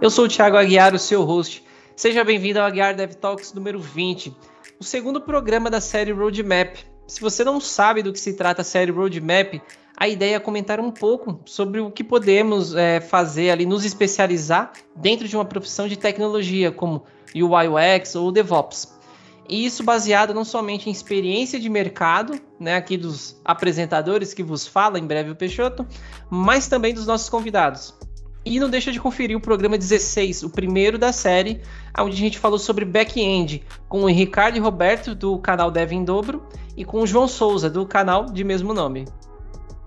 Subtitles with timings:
[0.00, 1.62] Eu sou o Thiago Aguiar, o seu host.
[1.94, 4.34] Seja bem-vindo ao Aguiar Dev Talks número 20,
[4.80, 6.78] o segundo programa da série Roadmap.
[7.06, 9.60] Se você não sabe do que se trata a série Roadmap,
[9.94, 14.72] a ideia é comentar um pouco sobre o que podemos é, fazer ali, nos especializar
[14.96, 17.04] dentro de uma profissão de tecnologia, como
[17.34, 18.98] UI UX ou DevOps.
[19.46, 24.66] E isso baseado não somente em experiência de mercado, né, aqui dos apresentadores que vos
[24.66, 25.86] fala, em breve o Peixoto,
[26.30, 27.94] mas também dos nossos convidados.
[28.44, 31.60] E não deixa de conferir o programa 16, o primeiro da série,
[31.98, 36.04] onde a gente falou sobre back-end, com o Ricardo e Roberto, do canal Dev em
[36.04, 39.06] Dobro, e com o João Souza, do canal de mesmo nome.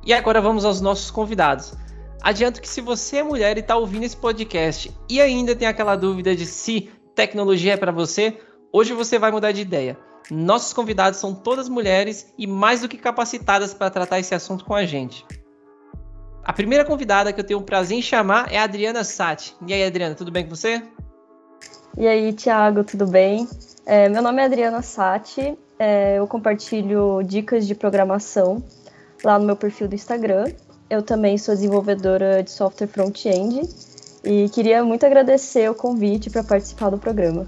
[0.05, 1.73] E agora vamos aos nossos convidados.
[2.21, 5.95] Adianto que se você é mulher e está ouvindo esse podcast e ainda tem aquela
[5.95, 8.37] dúvida de se tecnologia é para você,
[8.71, 9.97] hoje você vai mudar de ideia.
[10.31, 14.73] Nossos convidados são todas mulheres e mais do que capacitadas para tratar esse assunto com
[14.73, 15.25] a gente.
[16.45, 19.55] A primeira convidada que eu tenho o prazer em chamar é a Adriana Sati.
[19.65, 20.83] E aí, Adriana, tudo bem com você?
[21.97, 23.47] E aí, Thiago, tudo bem?
[23.85, 28.63] É, meu nome é Adriana Sati, é, eu compartilho dicas de programação
[29.23, 30.51] lá no meu perfil do Instagram.
[30.89, 33.61] Eu também sou desenvolvedora de software front-end
[34.23, 37.47] e queria muito agradecer o convite para participar do programa.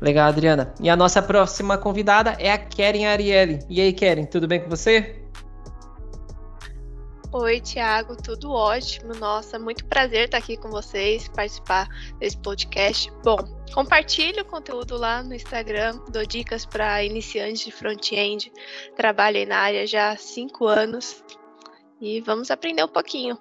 [0.00, 0.72] Legal, Adriana.
[0.80, 3.60] E a nossa próxima convidada é a Keren Ariely.
[3.68, 5.21] E aí, Keren, tudo bem com você?
[7.34, 9.14] Oi, Thiago, tudo ótimo.
[9.14, 13.10] Nossa, muito prazer estar aqui com vocês, participar desse podcast.
[13.24, 13.38] Bom,
[13.72, 18.52] compartilho o conteúdo lá no Instagram, dou dicas para iniciantes de front-end.
[18.94, 21.24] Trabalho na área já há cinco anos
[21.98, 23.38] e vamos aprender um pouquinho.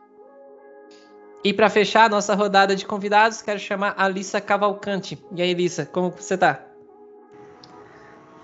[1.43, 5.21] E para fechar a nossa rodada de convidados, quero chamar a Alissa Cavalcante.
[5.35, 6.65] E aí, Alissa, como você está?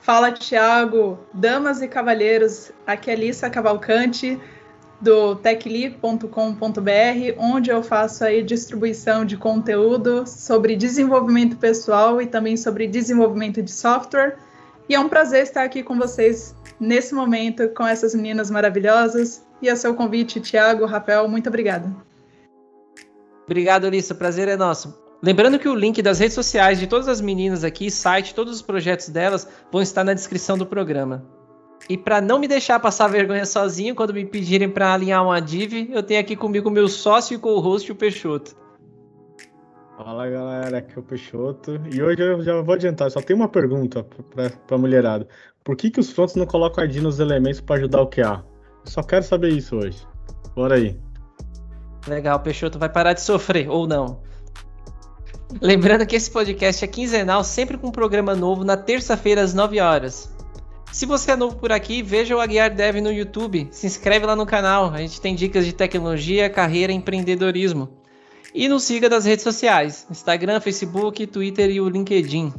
[0.01, 4.37] Fala, Thiago, damas e cavalheiros, aqui é Alissa Cavalcante
[4.99, 6.27] do techli.com.br,
[7.37, 13.71] onde eu faço aí distribuição de conteúdo sobre desenvolvimento pessoal e também sobre desenvolvimento de
[13.71, 14.37] software.
[14.89, 19.45] E é um prazer estar aqui com vocês nesse momento com essas meninas maravilhosas.
[19.61, 21.93] E a seu convite, Tiago, Rafael, muito obrigada.
[23.45, 24.13] Obrigado, Alissa.
[24.13, 24.97] O prazer é nosso.
[25.21, 28.61] Lembrando que o link das redes sociais de todas as meninas aqui, site, todos os
[28.61, 31.36] projetos delas vão estar na descrição do programa.
[31.89, 35.89] E para não me deixar passar vergonha sozinho, quando me pedirem para alinhar uma div,
[35.91, 38.55] eu tenho aqui comigo meu sócio e co-host, o Peixoto.
[39.97, 41.81] Fala galera, aqui é o Peixoto.
[41.91, 45.27] E hoje eu já vou adiantar, só tem uma pergunta para a mulherada.
[45.63, 48.45] Por que, que os fronts não colocam ID nos elementos para ajudar o QA?
[48.85, 50.05] Eu só quero saber isso hoje.
[50.55, 50.97] Bora aí.
[52.07, 54.21] Legal, o Peixoto vai parar de sofrer, ou não.
[55.61, 59.79] Lembrando que esse podcast é quinzenal, sempre com um programa novo na terça-feira às 9
[59.79, 60.36] horas.
[60.91, 64.35] Se você é novo por aqui, veja o Aguiar Dev no YouTube, se inscreve lá
[64.35, 67.89] no canal, a gente tem dicas de tecnologia, carreira e empreendedorismo.
[68.53, 72.53] E nos siga nas redes sociais, Instagram, Facebook, Twitter e o LinkedIn.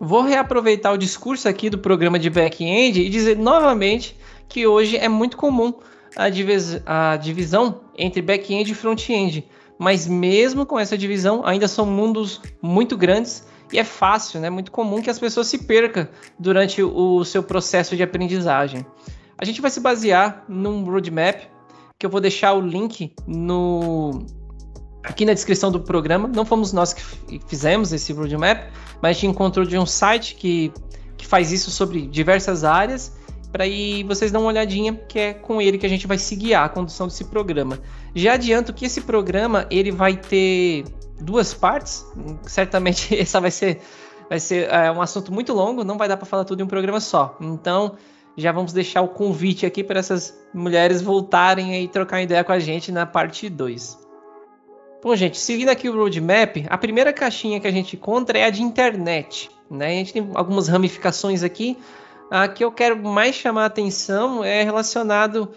[0.00, 4.16] Vou reaproveitar o discurso aqui do programa de back-end e dizer novamente
[4.48, 5.74] que hoje é muito comum
[6.16, 9.44] a, divis a divisão entre back-end e front-end,
[9.76, 14.50] mas mesmo com essa divisão ainda são mundos muito grandes e é fácil, né?
[14.50, 16.08] Muito comum que as pessoas se percam
[16.38, 18.84] durante o seu processo de aprendizagem.
[19.36, 21.42] A gente vai se basear num roadmap
[21.98, 24.24] que eu vou deixar o link no
[25.02, 26.28] aqui na descrição do programa.
[26.28, 27.02] Não fomos nós que
[27.46, 28.70] fizemos esse roadmap,
[29.00, 30.72] mas a gente encontrou de um site que,
[31.16, 33.17] que faz isso sobre diversas áreas
[33.50, 36.36] para aí vocês dar uma olhadinha, que é com ele que a gente vai se
[36.36, 37.78] guiar a condução desse programa.
[38.14, 40.84] Já adianto que esse programa ele vai ter
[41.20, 42.04] duas partes.
[42.42, 43.80] Certamente essa vai ser,
[44.28, 46.68] vai ser é, um assunto muito longo, não vai dar para falar tudo em um
[46.68, 47.36] programa só.
[47.40, 47.96] Então
[48.36, 52.58] já vamos deixar o convite aqui para essas mulheres voltarem e trocar ideia com a
[52.58, 53.98] gente na parte 2.
[55.02, 58.50] Bom, gente, seguindo aqui o roadmap, a primeira caixinha que a gente encontra é a
[58.50, 59.50] de internet.
[59.70, 59.86] Né?
[59.86, 61.76] A gente tem algumas ramificações aqui.
[62.30, 65.50] A que eu quero mais chamar a atenção é relacionado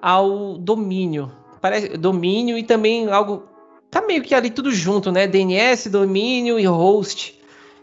[0.00, 1.30] ao domínio.
[1.60, 3.44] Parece, domínio e também algo
[3.90, 5.26] tá meio que ali tudo junto, né?
[5.26, 7.40] DNS, domínio e host,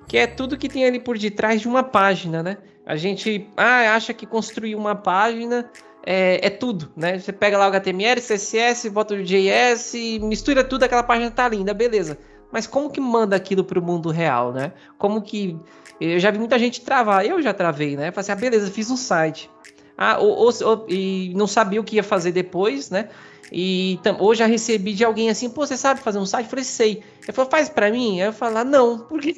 [0.07, 2.57] que é tudo que tem ali por detrás de uma página, né?
[2.85, 5.69] A gente ah, acha que construir uma página
[6.05, 7.17] é, é, tudo, né?
[7.17, 11.73] Você pega lá o HTML, CSS, bota o JS, mistura tudo, aquela página tá linda,
[11.73, 12.19] beleza.
[12.53, 14.73] Mas como que manda aquilo para o mundo real, né?
[14.99, 15.59] Como que
[15.99, 18.11] eu já vi muita gente travar, eu já travei, né?
[18.11, 19.49] Falei assim, ah, beleza, fiz um site.
[19.97, 23.09] Ah, ou, ou, ou, e não sabia o que ia fazer depois, né?
[23.51, 26.45] E hoje já recebi de alguém assim, pô, você sabe fazer um site?
[26.45, 27.03] Eu falei, sei.
[27.23, 28.21] Ele falou, faz para mim?
[28.21, 29.35] Aí eu falei, ah, não, porque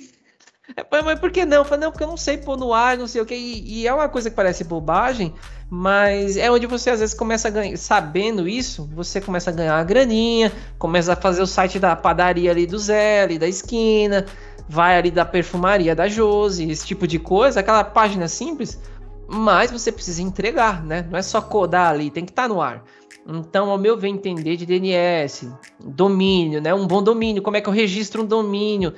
[0.76, 1.58] É, mas por que não?
[1.58, 3.36] Eu falei, não, porque eu não sei pôr no ar, não sei o que.
[3.36, 5.34] E, é uma coisa que parece bobagem,
[5.70, 7.78] mas é onde você às vezes começa a ganhar.
[7.78, 12.50] Sabendo isso, você começa a ganhar uma graninha, começa a fazer o site da padaria
[12.50, 14.26] ali do Zé, ali da esquina,
[14.68, 18.80] vai ali da perfumaria da Josi, esse tipo de coisa, aquela página simples,
[19.28, 21.06] mas você precisa entregar, né?
[21.10, 22.84] Não é só codar ali, tem que estar tá no ar.
[23.28, 25.52] Então, ao meu ver entender de DNS,
[25.84, 26.74] domínio, né?
[26.74, 28.94] Um bom domínio, como é que eu registro um domínio?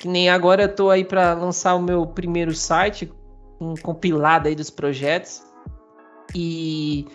[0.00, 3.12] Que nem agora eu tô aí para lançar o meu primeiro site,
[3.60, 5.42] um compilado aí dos projetos.
[6.34, 7.06] E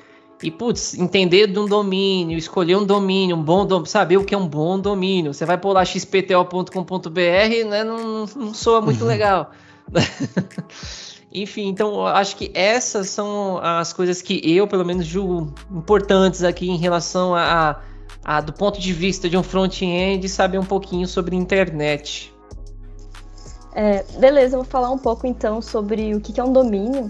[0.43, 4.35] e putz, entender de um domínio, escolher um domínio, um bom domínio, saber o que
[4.35, 5.33] é um bom domínio.
[5.33, 7.09] Você vai pular xpto.com.br,
[7.67, 7.83] né?
[7.83, 9.07] Não, não soa muito uhum.
[9.07, 9.49] legal.
[11.33, 16.69] Enfim, então acho que essas são as coisas que eu, pelo menos, julgo importantes aqui
[16.69, 17.81] em relação a,
[18.23, 22.34] a, a do ponto de vista de um front-end, saber um pouquinho sobre internet.
[23.75, 27.07] É, beleza, eu vou falar um pouco então sobre o que é um domínio.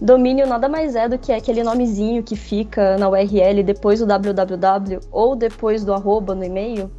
[0.00, 4.98] Domínio nada mais é do que aquele nomezinho que fica na URL depois do www
[5.12, 6.90] ou depois do arroba no e-mail,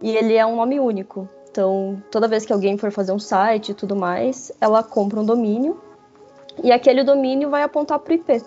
[0.00, 1.28] e ele é um nome único.
[1.50, 5.24] Então, toda vez que alguém for fazer um site e tudo mais, ela compra um
[5.24, 5.78] domínio
[6.64, 8.42] e aquele domínio vai apontar para o IP,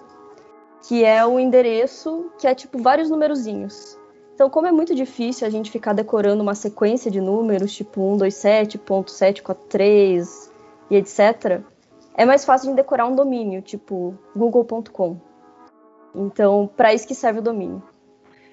[0.87, 3.98] que é o endereço que é tipo vários numerozinhos.
[4.39, 10.49] Então, como é muito difícil a gente ficar decorando uma sequência de números, tipo 127.743
[10.89, 11.59] e etc.,
[12.15, 15.19] é mais fácil de decorar um domínio, tipo google.com.
[16.15, 17.83] Então, para isso que serve o domínio.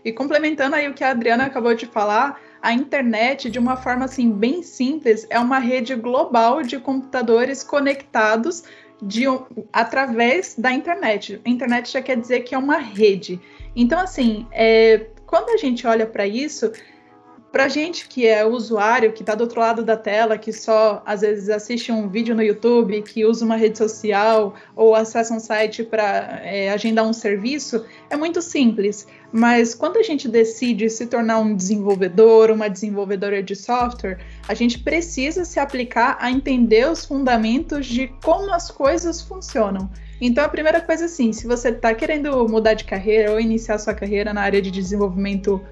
[0.05, 4.07] E complementando aí o que a Adriana acabou de falar, a internet, de uma forma
[4.07, 8.65] assim bem simples, é uma rede global de computadores conectados
[9.01, 9.27] de,
[9.73, 11.41] através da internet.
[11.45, 13.41] Internet já quer dizer que é uma rede.
[13.77, 16.73] Então, assim, é, quando a gente olha para isso,
[17.57, 21.23] para gente que é usuário, que está do outro lado da tela, que só às
[21.23, 25.83] vezes assiste um vídeo no YouTube, que usa uma rede social ou acessa um site
[25.83, 29.07] para é, agendar um serviço, é muito simples.
[29.33, 34.79] Mas quando a gente decide se tornar um desenvolvedor, uma desenvolvedora de software, a gente
[34.81, 39.91] precisa se aplicar a entender os fundamentos de como as coisas funcionam.
[40.21, 43.95] Então, a primeira coisa, assim, se você está querendo mudar de carreira ou iniciar sua
[43.95, 45.63] carreira na área de desenvolvimento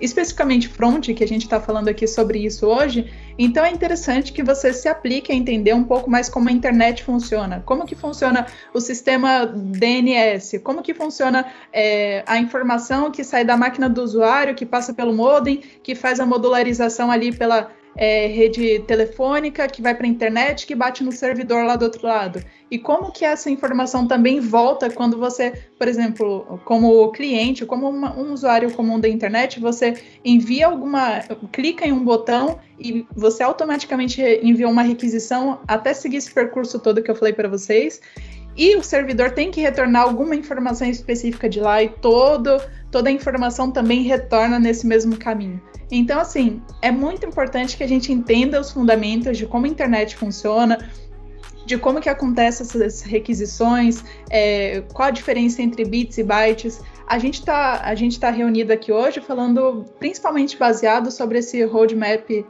[0.00, 4.42] especificamente front, que a gente está falando aqui sobre isso hoje, então é interessante que
[4.42, 8.46] você se aplique a entender um pouco mais como a internet funciona, como que funciona
[8.72, 14.54] o sistema DNS, como que funciona é, a informação que sai da máquina do usuário,
[14.54, 19.94] que passa pelo modem, que faz a modularização ali pela é, rede telefônica que vai
[19.94, 22.42] para a internet que bate no servidor lá do outro lado.
[22.70, 28.16] E como que essa informação também volta quando você, por exemplo, como cliente, como uma,
[28.16, 29.94] um usuário comum da internet, você
[30.24, 31.20] envia alguma,
[31.50, 37.02] clica em um botão e você automaticamente envia uma requisição até seguir esse percurso todo
[37.02, 38.00] que eu falei para vocês.
[38.56, 42.60] E o servidor tem que retornar alguma informação específica de lá e todo,
[42.90, 45.60] toda a informação também retorna nesse mesmo caminho.
[45.90, 50.16] Então, assim, é muito importante que a gente entenda os fundamentos de como a internet
[50.16, 50.78] funciona,
[51.66, 56.80] de como que acontecem essas requisições, é, qual a diferença entre bits e bytes.
[57.06, 62.44] A gente está tá reunido aqui hoje falando principalmente baseado sobre esse roadmap.sh,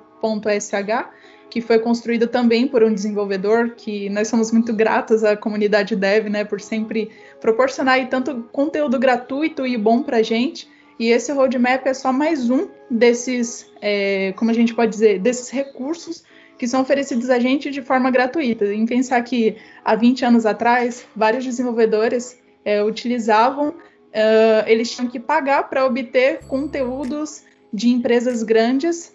[1.51, 6.29] que foi construído também por um desenvolvedor, que nós somos muito gratos à comunidade dev,
[6.29, 10.69] né, por sempre proporcionar tanto conteúdo gratuito e bom para a gente.
[10.99, 15.51] E esse roadmap é só mais um desses, é, como a gente pode dizer, desses
[15.51, 16.23] recursos
[16.57, 18.67] que são oferecidos a gente de forma gratuita.
[18.67, 25.19] Em pensar que há 20 anos atrás, vários desenvolvedores é, utilizavam, uh, eles tinham que
[25.19, 29.11] pagar para obter conteúdos de empresas grandes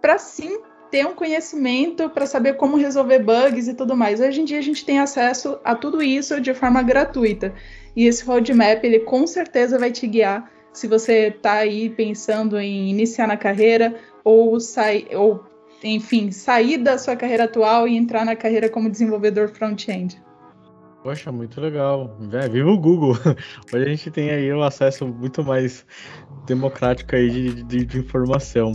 [0.00, 0.58] para sim
[0.92, 4.20] ter um conhecimento para saber como resolver bugs e tudo mais.
[4.20, 7.54] Hoje em dia a gente tem acesso a tudo isso de forma gratuita.
[7.96, 12.90] E esse roadmap, ele com certeza vai te guiar se você está aí pensando em
[12.90, 15.42] iniciar na carreira ou sair, ou
[15.82, 20.22] enfim, sair da sua carreira atual e entrar na carreira como desenvolvedor front-end.
[21.02, 22.18] Poxa, muito legal.
[22.34, 23.16] É, viva o Google!
[23.72, 25.86] Hoje a gente tem aí um acesso muito mais
[26.46, 28.72] democrático aí de, de, de informação.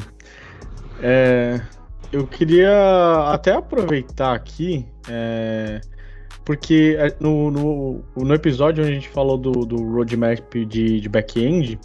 [1.01, 1.62] É,
[2.11, 5.81] eu queria até aproveitar aqui, é,
[6.45, 11.09] porque é, no, no, no, episódio onde a gente falou do, do roadmap de, de
[11.09, 11.79] back-end,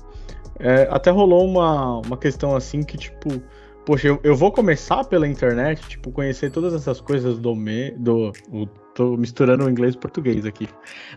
[0.59, 3.43] é, até rolou uma, uma questão assim que, tipo,
[3.85, 8.33] poxa, eu, eu, vou começar pela internet, tipo, conhecer todas essas coisas do, me, do
[8.51, 10.69] o, tô misturando o inglês e o português aqui,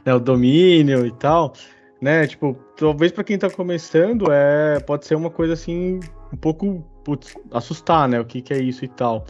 [0.05, 1.53] né, o domínio e tal,
[2.01, 6.00] né, tipo, talvez para quem tá começando, é, pode ser uma coisa assim,
[6.33, 9.25] um pouco, putz, assustar, né, o que que é isso e tal.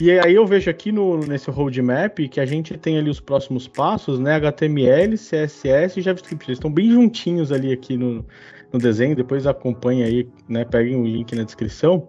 [0.00, 3.68] E aí eu vejo aqui no, nesse roadmap que a gente tem ali os próximos
[3.68, 4.36] passos, né?
[4.36, 6.48] HTML, CSS e JavaScript.
[6.48, 8.24] Eles estão bem juntinhos ali aqui no,
[8.72, 9.14] no desenho.
[9.14, 10.64] Depois acompanha aí, né?
[10.64, 12.08] Peguem o link na descrição.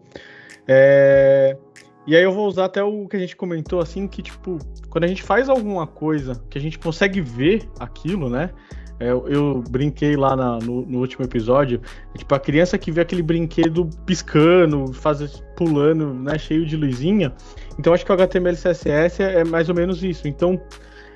[0.65, 1.57] É...
[2.07, 4.57] E aí eu vou usar até o que a gente comentou, assim, que, tipo,
[4.89, 8.51] quando a gente faz alguma coisa que a gente consegue ver aquilo, né?
[9.01, 11.81] É, eu, eu brinquei lá na, no, no, último episódio,
[12.13, 17.33] é, tipo, a criança que vê aquele brinquedo piscando, faz, pulando, né, cheio de luzinha.
[17.79, 20.27] Então acho que o HTML CSS é, é mais ou menos isso.
[20.27, 20.61] Então,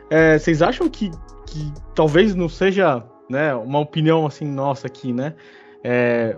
[0.09, 1.11] é, vocês acham que,
[1.45, 5.35] que talvez não seja né, uma opinião assim nossa aqui, né?
[5.83, 6.35] É,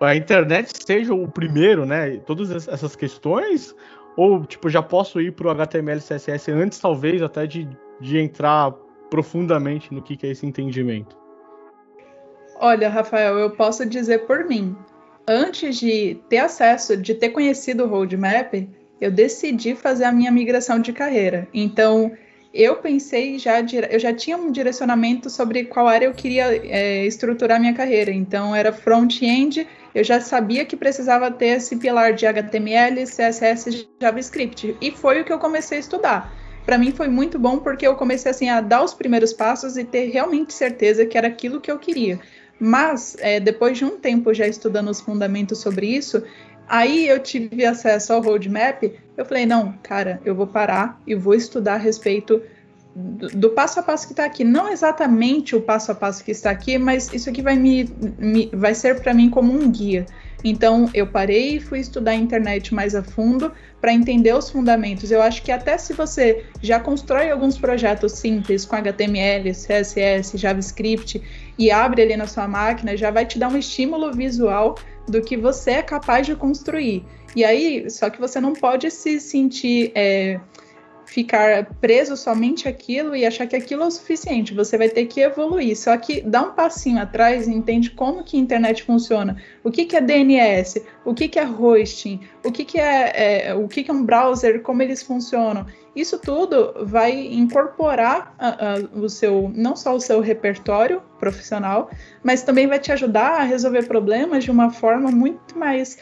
[0.00, 2.16] a internet seja o primeiro, né?
[2.26, 3.76] Todas essas questões,
[4.16, 7.68] ou tipo, já posso ir para o HTML CSS antes, talvez, até de,
[8.00, 8.74] de entrar
[9.10, 11.16] profundamente no que, que é esse entendimento?
[12.56, 14.76] Olha, Rafael, eu posso dizer por mim.
[15.26, 18.54] Antes de ter acesso, de ter conhecido o roadmap,
[19.00, 21.48] eu decidi fazer a minha migração de carreira.
[21.52, 22.12] Então,
[22.52, 27.58] eu pensei já, eu já tinha um direcionamento sobre qual área eu queria é, estruturar
[27.58, 28.12] minha carreira.
[28.12, 34.76] Então, era front-end, eu já sabia que precisava ter esse pilar de HTML, CSS JavaScript.
[34.80, 37.94] E foi o que eu comecei a estudar para mim foi muito bom porque eu
[37.94, 41.70] comecei assim a dar os primeiros passos e ter realmente certeza que era aquilo que
[41.70, 42.18] eu queria.
[42.58, 46.22] Mas é, depois de um tempo já estudando os fundamentos sobre isso,
[46.68, 48.82] aí eu tive acesso ao roadmap.
[49.16, 52.40] Eu falei não, cara, eu vou parar e vou estudar a respeito
[52.94, 54.44] do, do passo a passo que está aqui.
[54.44, 58.50] Não exatamente o passo a passo que está aqui, mas isso aqui vai me, me
[58.52, 60.06] vai ser para mim como um guia.
[60.44, 65.10] Então eu parei e fui estudar a internet mais a fundo para entender os fundamentos.
[65.10, 71.22] Eu acho que até se você já constrói alguns projetos simples com HTML, CSS, JavaScript
[71.58, 74.76] e abre ali na sua máquina, já vai te dar um estímulo visual
[75.08, 77.04] do que você é capaz de construir.
[77.34, 80.38] E aí, só que você não pode se sentir é,
[81.06, 84.54] ficar preso somente aquilo e achar que aquilo é o suficiente.
[84.54, 85.76] Você vai ter que evoluir.
[85.76, 89.36] Só que dá um passinho atrás e entende como que a internet funciona.
[89.62, 90.82] O que, que é DNS?
[91.04, 92.20] O que, que é hosting?
[92.44, 94.62] O que, que é, é o que, que é um browser?
[94.62, 95.66] Como eles funcionam?
[95.94, 101.88] Isso tudo vai incorporar uh, uh, o seu, não só o seu repertório profissional,
[102.22, 105.98] mas também vai te ajudar a resolver problemas de uma forma muito mais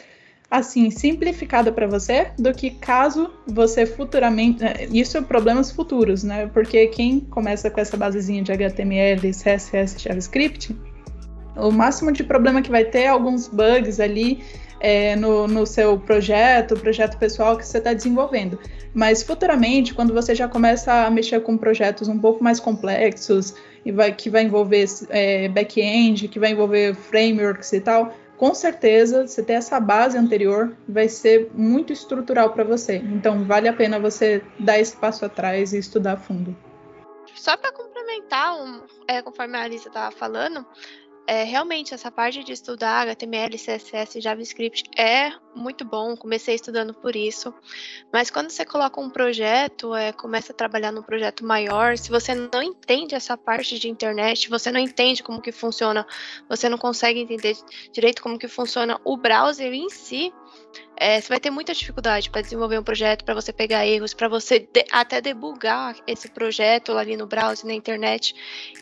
[0.53, 6.45] assim simplificada para você do que caso você futuramente né, isso é problemas futuros, né?
[6.53, 10.75] Porque quem começa com essa basezinha de HTML, CSS, JavaScript,
[11.55, 14.43] o máximo de problema que vai ter é alguns bugs ali
[14.79, 18.59] é, no, no seu projeto, projeto pessoal que você está desenvolvendo.
[18.93, 23.91] Mas futuramente, quando você já começa a mexer com projetos um pouco mais complexos e
[23.91, 29.41] vai, que vai envolver é, back-end, que vai envolver frameworks e tal, com certeza você
[29.41, 32.97] ter essa base anterior vai ser muito estrutural para você.
[32.97, 36.53] Então vale a pena você dar esse passo atrás e estudar a fundo.
[37.35, 40.65] Só para complementar, um, é, conforme a Alisa estava falando,
[41.25, 46.15] é, realmente essa parte de estudar HTML, CSS e JavaScript é muito bom.
[46.17, 47.53] Comecei estudando por isso,
[48.11, 52.35] mas quando você coloca um projeto, é, começa a trabalhar num projeto maior, se você
[52.35, 56.05] não entende essa parte de internet, você não entende como que funciona,
[56.49, 57.55] você não consegue entender
[57.91, 60.33] direito como que funciona o browser em si,
[60.95, 64.27] é, você vai ter muita dificuldade para desenvolver um projeto, para você pegar erros, para
[64.27, 68.35] você de, até debugar esse projeto ali no browser, na internet.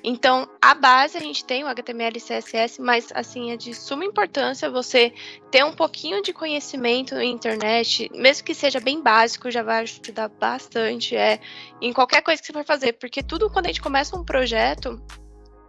[0.03, 4.05] Então, a base a gente tem o HTML e CSS, mas assim é de suma
[4.05, 5.13] importância você
[5.49, 10.29] ter um pouquinho de conhecimento na internet, mesmo que seja bem básico, já vai ajudar
[10.29, 11.39] bastante é,
[11.81, 15.01] em qualquer coisa que você for fazer, porque tudo quando a gente começa um projeto,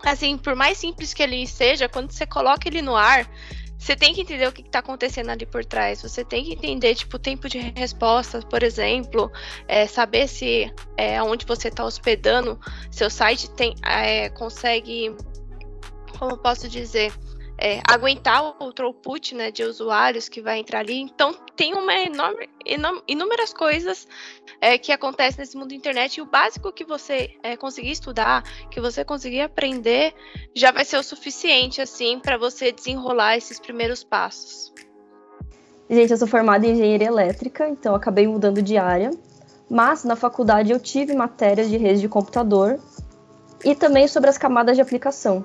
[0.04, 3.28] assim, por mais simples que ele seja, quando você coloca ele no ar,
[3.82, 6.02] você tem que entender o que está acontecendo ali por trás.
[6.02, 9.28] Você tem que entender, tipo, o tempo de resposta, por exemplo,
[9.66, 12.60] é, saber se é, onde você está hospedando,
[12.92, 15.12] seu site tem, é, consegue,
[16.16, 17.12] como posso dizer,
[17.58, 21.00] é, aguentar o throughput né, de usuários que vai entrar ali.
[21.00, 22.48] Então, tem uma enorme,
[23.06, 24.06] inúmeras coisas
[24.60, 26.16] é, que acontecem nesse mundo da internet.
[26.16, 30.14] E o básico que você é, conseguir estudar, que você conseguir aprender,
[30.54, 34.72] já vai ser o suficiente assim para você desenrolar esses primeiros passos.
[35.88, 39.10] Gente, eu sou formada em engenharia elétrica, então acabei mudando de área.
[39.68, 42.78] Mas na faculdade eu tive matérias de rede de computador
[43.64, 45.44] e também sobre as camadas de aplicação.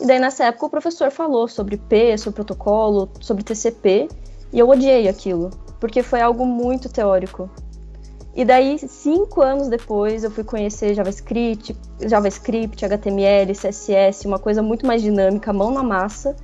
[0.00, 4.08] E daí nessa época o professor falou sobre P, sobre protocolo, sobre TCP,
[4.52, 5.50] e eu odiei aquilo,
[5.80, 7.50] porque foi algo muito teórico.
[8.36, 14.86] E daí, cinco anos depois, eu fui conhecer JavaScript, JavaScript, HTML, CSS, uma coisa muito
[14.86, 16.36] mais dinâmica, mão na massa.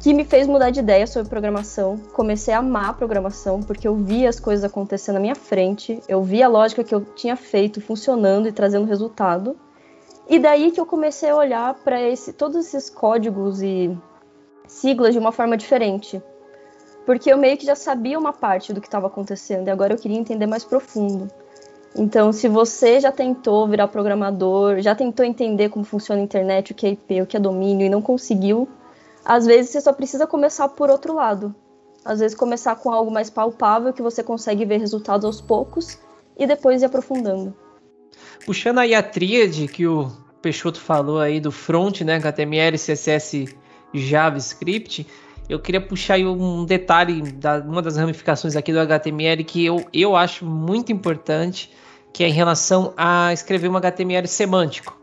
[0.00, 1.98] que me fez mudar de ideia sobre programação.
[2.14, 6.46] Comecei a amar programação porque eu via as coisas acontecendo na minha frente, eu via
[6.46, 9.56] a lógica que eu tinha feito funcionando e trazendo resultado.
[10.30, 13.98] E daí que eu comecei a olhar para esse, todos esses códigos e
[14.64, 16.22] siglas de uma forma diferente.
[17.04, 19.98] Porque eu meio que já sabia uma parte do que estava acontecendo e agora eu
[19.98, 21.28] queria entender mais profundo.
[21.96, 26.76] Então, se você já tentou virar programador, já tentou entender como funciona a internet, o
[26.76, 28.68] que é IP, o que é domínio e não conseguiu,
[29.24, 31.52] às vezes você só precisa começar por outro lado.
[32.04, 35.98] Às vezes começar com algo mais palpável que você consegue ver resultados aos poucos
[36.38, 37.52] e depois ir aprofundando.
[38.44, 40.10] Puxando aí a tríade que o
[40.40, 43.54] Peixoto falou aí do front, né, HTML, CSS,
[43.92, 45.06] JavaScript,
[45.48, 49.84] eu queria puxar aí um detalhe da uma das ramificações aqui do HTML que eu,
[49.92, 51.72] eu acho muito importante,
[52.12, 54.96] que é em relação a escrever um HTML semântico.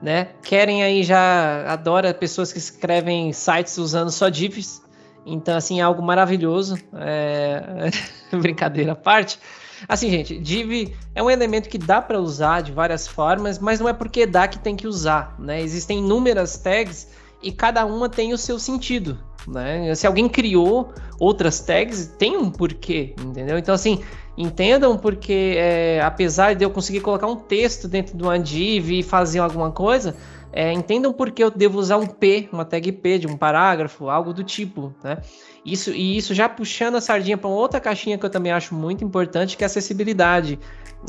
[0.00, 0.28] Né?
[0.42, 4.82] Querem aí já adora pessoas que escrevem sites usando só divs,
[5.24, 7.90] então assim é algo maravilhoso, é...
[8.36, 9.38] brincadeira à parte.
[9.88, 13.88] Assim, gente, div é um elemento que dá para usar de várias formas, mas não
[13.88, 15.60] é porque dá que tem que usar, né?
[15.60, 17.08] Existem inúmeras tags
[17.42, 19.94] e cada uma tem o seu sentido, né?
[19.94, 23.58] Se alguém criou outras tags, tem um porquê, entendeu?
[23.58, 24.00] Então, assim,
[24.36, 29.38] entendam porque, é, apesar de eu conseguir colocar um texto dentro do div e fazer
[29.38, 30.16] alguma coisa,
[30.52, 34.32] é, entendam porque eu devo usar um P, uma tag P de um parágrafo, algo
[34.32, 35.18] do tipo, né?
[35.64, 39.02] Isso, e isso já puxando a sardinha para outra caixinha que eu também acho muito
[39.02, 40.58] importante, que é a acessibilidade.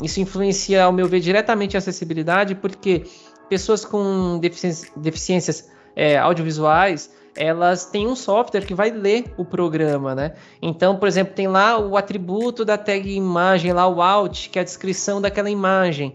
[0.02, 3.04] Isso influencia, ao meu ver, diretamente a acessibilidade, porque
[3.48, 10.14] pessoas com deficiências, deficiências é, audiovisuais, elas têm um software que vai ler o programa,
[10.14, 10.32] né?
[10.60, 14.62] Então, por exemplo, tem lá o atributo da tag imagem, lá o alt, que é
[14.62, 16.14] a descrição daquela imagem.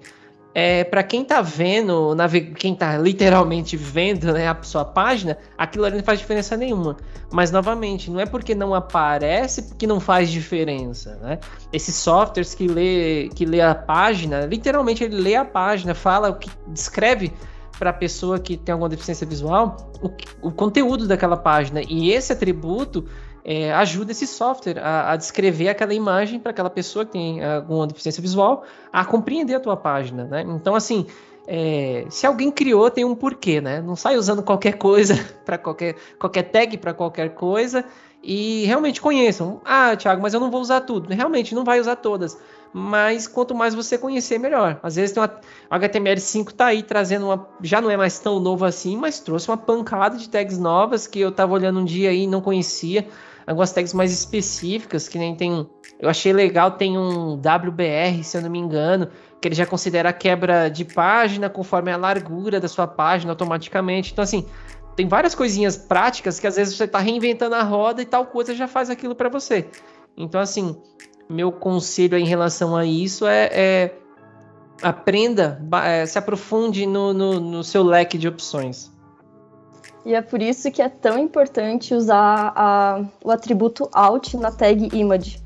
[0.54, 2.14] É, para quem está vendo,
[2.58, 6.98] quem está literalmente vendo né, a sua página, aquilo ali não faz diferença nenhuma.
[7.32, 11.18] Mas novamente, não é porque não aparece que não faz diferença.
[11.22, 11.40] Né?
[11.72, 16.36] Esses softwares que lê, que lê a página, literalmente ele lê a página, fala o
[16.36, 17.32] que descreve
[17.82, 21.82] para a pessoa que tem alguma deficiência visual o, o conteúdo daquela página.
[21.90, 23.06] E esse atributo
[23.44, 27.88] é, ajuda esse software a, a, descrever aquela imagem para aquela pessoa que tem alguma
[27.88, 28.64] deficiência visual
[28.94, 30.46] a compreender a tua página, né?
[30.48, 31.08] Então, assim,
[31.48, 33.82] é, se alguém criou, tem um porquê, né?
[33.82, 37.84] Não sai usando qualquer coisa para qualquer, qualquer tag para qualquer coisa
[38.22, 39.60] e realmente conheçam.
[39.66, 41.12] Ah, Thiago, mas eu não vou usar tudo.
[41.12, 42.38] Realmente, não vai usar todas
[42.74, 44.80] mas quanto mais você conhecer, melhor.
[44.82, 47.48] Às vezes tem uma, o HTML5 tá aí trazendo uma.
[47.62, 51.20] Já não é mais tão novo assim, mas trouxe uma pancada de tags novas que
[51.20, 53.08] eu tava olhando um dia aí e não conhecia.
[53.46, 55.68] Algumas tags mais específicas, que nem tem.
[56.00, 59.10] Eu achei legal, tem um WBR, se eu não me engano,
[59.42, 64.12] que ele já considera a quebra de página conforme a largura da sua página automaticamente.
[64.14, 64.46] Então, assim,
[64.96, 68.56] tem várias coisinhas práticas que às vezes você está reinventando a roda e tal coisa
[68.56, 69.68] já faz aquilo para você.
[70.16, 70.76] Então, assim,
[71.32, 73.96] meu conselho em relação a isso é, é
[74.82, 78.92] aprenda, é, se aprofunde no, no, no, seu leque de opções.
[80.06, 84.90] E é por isso que é tão importante usar a, o atributo alt na tag
[84.98, 85.40] image,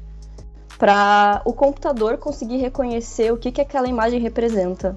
[0.78, 4.94] para o computador conseguir reconhecer o que, que aquela imagem representa,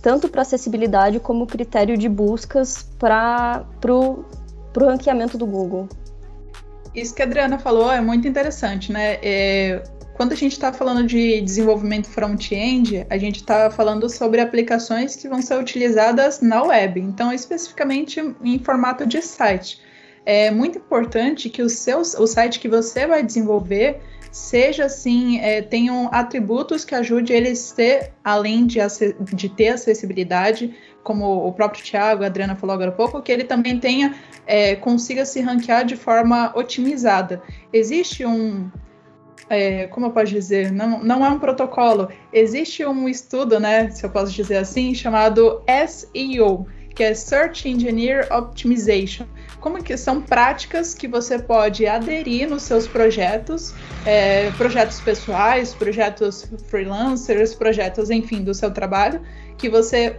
[0.00, 4.24] tanto para acessibilidade como critério de buscas para o
[4.78, 5.88] ranqueamento do Google.
[6.94, 9.18] Isso que a Adriana falou é muito interessante, né?
[9.22, 9.82] É,
[10.14, 15.28] quando a gente está falando de desenvolvimento front-end, a gente está falando sobre aplicações que
[15.28, 19.80] vão ser utilizadas na web, então especificamente em formato de site.
[20.24, 25.60] É muito importante que o, seu, o site que você vai desenvolver seja assim, é,
[25.60, 28.78] tenham atributos que ajudem eles a ter, além de,
[29.34, 33.44] de ter acessibilidade, como o próprio Thiago, a Adriana falou agora há pouco, que ele
[33.44, 34.14] também tenha,
[34.46, 37.42] é, consiga se ranquear de forma otimizada.
[37.72, 38.70] Existe um,
[39.48, 42.08] é, como eu posso dizer, não, não é um protocolo.
[42.32, 48.28] Existe um estudo, né, se eu posso dizer assim, chamado SEO, que é Search Engineer
[48.32, 49.26] Optimization.
[49.60, 53.74] Como que são práticas que você pode aderir nos seus projetos,
[54.04, 59.22] é, projetos pessoais, projetos freelancers, projetos, enfim, do seu trabalho,
[59.56, 60.14] que você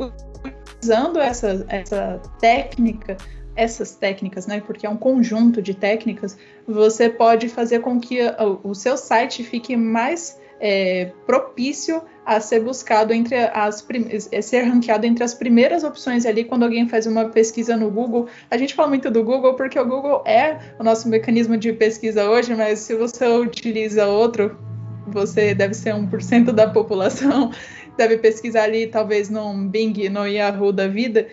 [0.82, 3.18] usando essa, essa técnica
[3.56, 4.62] essas técnicas, né?
[4.66, 6.38] Porque é um conjunto de técnicas,
[6.68, 8.20] você pode fazer com que
[8.64, 13.86] o seu site fique mais é, propício a ser buscado entre as
[14.32, 18.28] é, ser ranqueado entre as primeiras opções ali quando alguém faz uma pesquisa no Google.
[18.50, 22.30] A gente fala muito do Google porque o Google é o nosso mecanismo de pesquisa
[22.30, 24.58] hoje, mas se você utiliza outro,
[25.06, 27.52] você deve ser 1% da população,
[27.98, 31.28] deve pesquisar ali talvez num Bing, no Yahoo da vida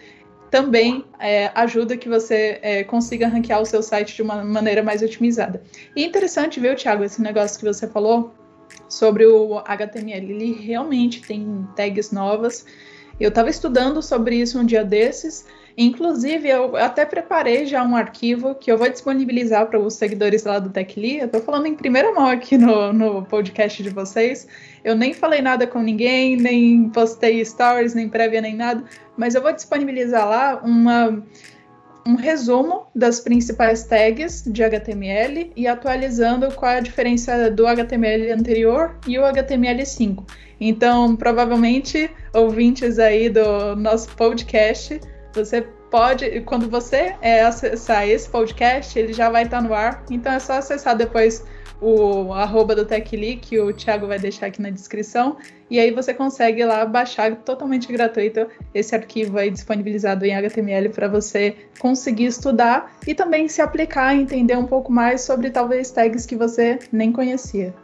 [0.50, 5.02] também é, ajuda que você é, consiga ranquear o seu site de uma maneira mais
[5.02, 5.62] otimizada.
[5.94, 8.34] E interessante, viu, Thiago, esse negócio que você falou
[8.88, 10.32] sobre o HTML.
[10.32, 12.66] Ele realmente tem tags novas.
[13.20, 15.44] Eu estava estudando sobre isso um dia desses.
[15.76, 20.58] Inclusive, eu até preparei já um arquivo que eu vou disponibilizar para os seguidores lá
[20.58, 21.18] do TechLee.
[21.18, 24.48] Eu estou falando em primeira mão aqui no, no podcast de vocês.
[24.82, 28.82] Eu nem falei nada com ninguém, nem postei stories, nem prévia, nem nada.
[29.16, 31.22] Mas eu vou disponibilizar lá uma,
[32.06, 38.32] um resumo das principais tags de HTML e atualizando qual é a diferença do HTML
[38.32, 40.24] anterior e o HTML5.
[40.60, 45.00] Então, provavelmente, ouvintes aí do nosso podcast,
[45.34, 50.04] você pode, quando você é, acessar esse podcast, ele já vai estar no ar.
[50.10, 51.44] Então é só acessar depois
[51.80, 55.38] o arroba do TechLee, que o Thiago vai deixar aqui na descrição,
[55.70, 61.08] e aí você consegue lá baixar totalmente gratuito esse arquivo aí disponibilizado em HTML para
[61.08, 66.36] você conseguir estudar e também se aplicar, entender um pouco mais sobre talvez tags que
[66.36, 67.74] você nem conhecia.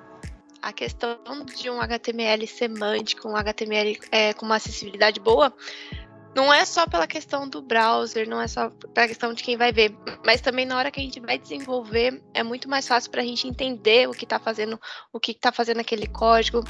[0.67, 5.55] A questão de um HTML semântico, um HTML é, com uma acessibilidade boa,
[6.37, 9.73] não é só pela questão do browser, não é só pela questão de quem vai
[9.73, 13.23] ver, mas também na hora que a gente vai desenvolver, é muito mais fácil para
[13.23, 14.79] a gente entender o que está fazendo,
[15.11, 16.63] o que está fazendo aquele código,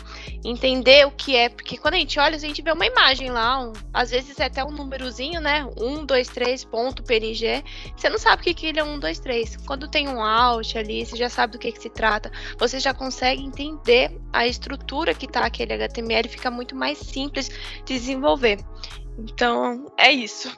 [0.45, 3.61] entender o que é, porque quando a gente olha, a gente vê uma imagem lá,
[3.61, 5.69] um, às vezes é até um númerozinho, né?
[5.77, 7.65] 1, 2, 3, ponto, PNG.
[7.97, 9.57] Você não sabe o que, que ele é 1, 2, 3.
[9.67, 12.31] Quando tem um alt ali, você já sabe do que, que se trata.
[12.57, 17.49] Você já consegue entender a estrutura que está aquele HTML, fica muito mais simples
[17.85, 18.59] de desenvolver.
[19.19, 20.57] Então, é isso.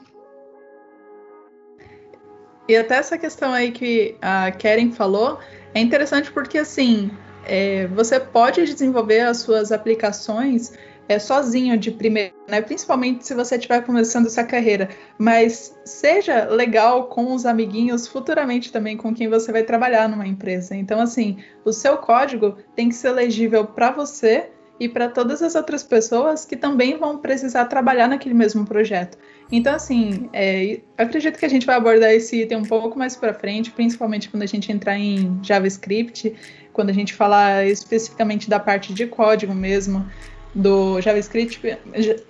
[2.69, 5.39] E até essa questão aí que a Karen falou
[5.75, 7.11] é interessante porque, assim,
[7.45, 10.73] é, você pode desenvolver as suas aplicações
[11.09, 12.61] é, sozinho de primeira, né?
[12.61, 18.97] principalmente se você estiver começando sua carreira, mas seja legal com os amiguinhos futuramente também
[18.97, 20.77] com quem você vai trabalhar numa empresa.
[20.77, 25.55] Então, assim, o seu código tem que ser legível para você e para todas as
[25.55, 29.19] outras pessoas que também vão precisar trabalhar naquele mesmo projeto.
[29.51, 33.35] Então, assim, é, acredito que a gente vai abordar esse item um pouco mais para
[33.35, 36.35] frente, principalmente quando a gente entrar em JavaScript,
[36.73, 40.07] quando a gente falar especificamente da parte de código mesmo
[40.55, 41.61] do JavaScript,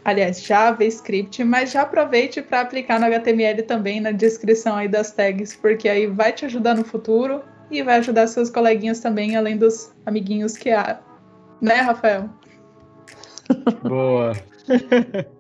[0.04, 5.56] aliás, JavaScript, mas já aproveite para aplicar no HTML também na descrição aí das tags,
[5.56, 9.92] porque aí vai te ajudar no futuro e vai ajudar seus coleguinhas também, além dos
[10.04, 10.98] amiguinhos que há
[11.61, 12.29] né, Rafael?
[13.83, 14.33] Boa.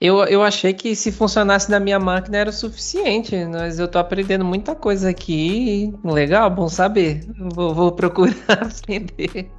[0.00, 3.98] Eu, eu achei que se funcionasse na minha máquina era o suficiente, mas eu tô
[3.98, 5.94] aprendendo muita coisa aqui.
[6.04, 7.26] Legal, bom saber.
[7.54, 8.34] Vou, vou procurar
[8.82, 9.50] aprender.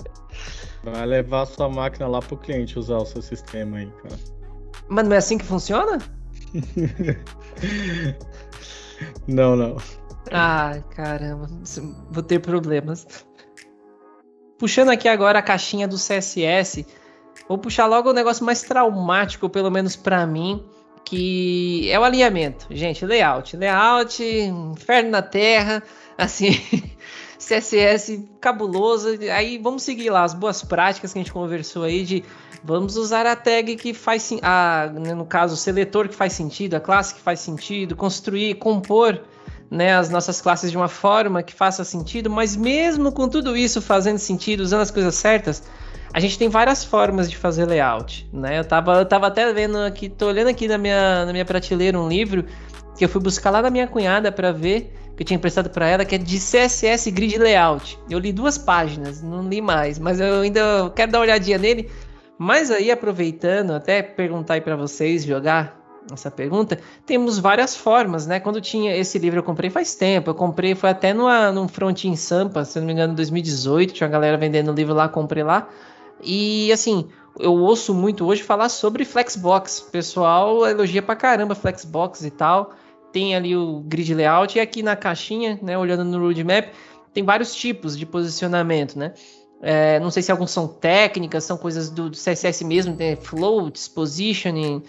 [0.83, 4.19] Vai levar a sua máquina lá pro cliente usar o seu sistema aí, cara.
[4.87, 5.97] Mas não é assim que funciona?
[9.27, 9.77] não, não.
[10.31, 11.49] Ah, caramba,
[12.11, 13.07] vou ter problemas.
[14.57, 16.85] Puxando aqui agora a caixinha do CSS,
[17.47, 20.63] vou puxar logo o negócio mais traumático, pelo menos para mim,
[21.03, 22.67] que é o alinhamento.
[22.71, 25.83] Gente, layout, layout, inferno na terra,
[26.17, 26.51] assim,
[27.37, 29.09] CSS cabuloso.
[29.33, 32.23] Aí vamos seguir lá as boas práticas que a gente conversou aí de
[32.63, 36.79] vamos usar a tag que faz a, no caso, o seletor que faz sentido, a
[36.79, 39.21] classe que faz sentido, construir, compor
[39.69, 43.81] né, as nossas classes de uma forma que faça sentido, mas mesmo com tudo isso
[43.81, 45.63] fazendo sentido, usando as coisas certas,
[46.13, 48.59] a gente tem várias formas de fazer layout, né?
[48.59, 51.99] Eu tava, eu tava até vendo aqui, tô olhando aqui na minha, na minha prateleira
[51.99, 52.45] um livro
[52.97, 55.87] que eu fui buscar lá da minha cunhada para ver, que eu tinha emprestado para
[55.87, 57.99] ela, que é de CSS Grid Layout.
[58.09, 61.89] Eu li duas páginas, não li mais, mas eu ainda quero dar uma olhadinha nele.
[62.37, 68.39] Mas aí, aproveitando, até perguntar aí para vocês, jogar essa pergunta, temos várias formas, né?
[68.39, 72.05] Quando tinha esse livro eu comprei faz tempo, eu comprei, foi até numa, num front
[72.05, 75.43] em Sampa, se não me engano, em 2018, tinha uma galera vendendo livro lá, comprei
[75.43, 75.67] lá.
[76.23, 77.07] E assim,
[77.39, 79.81] eu ouço muito hoje falar sobre Flexbox.
[79.91, 82.73] Pessoal elogia pra caramba Flexbox e tal.
[83.11, 86.67] Tem ali o grid layout e aqui na caixinha, né, olhando no roadmap,
[87.13, 89.13] tem vários tipos de posicionamento, né?
[89.61, 93.87] É, não sei se alguns são técnicas, são coisas do, do CSS mesmo, tem floats,
[93.87, 94.83] positioning,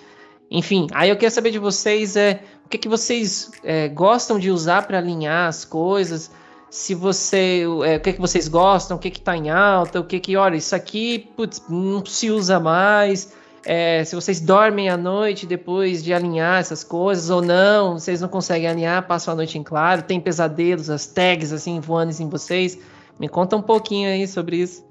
[0.51, 4.51] enfim, aí eu quero saber de vocês é o que, que vocês é, gostam de
[4.51, 6.31] usar para alinhar as coisas.
[6.69, 10.05] Se você, é, o que, que vocês gostam, o que que está em alta, o
[10.05, 13.33] que que, olha, isso aqui putz, não se usa mais.
[13.65, 18.29] É, se vocês dormem à noite depois de alinhar essas coisas ou não, vocês não
[18.29, 22.79] conseguem alinhar, passam a noite em claro, tem pesadelos, as tags assim voando em vocês.
[23.19, 24.86] Me conta um pouquinho aí sobre isso.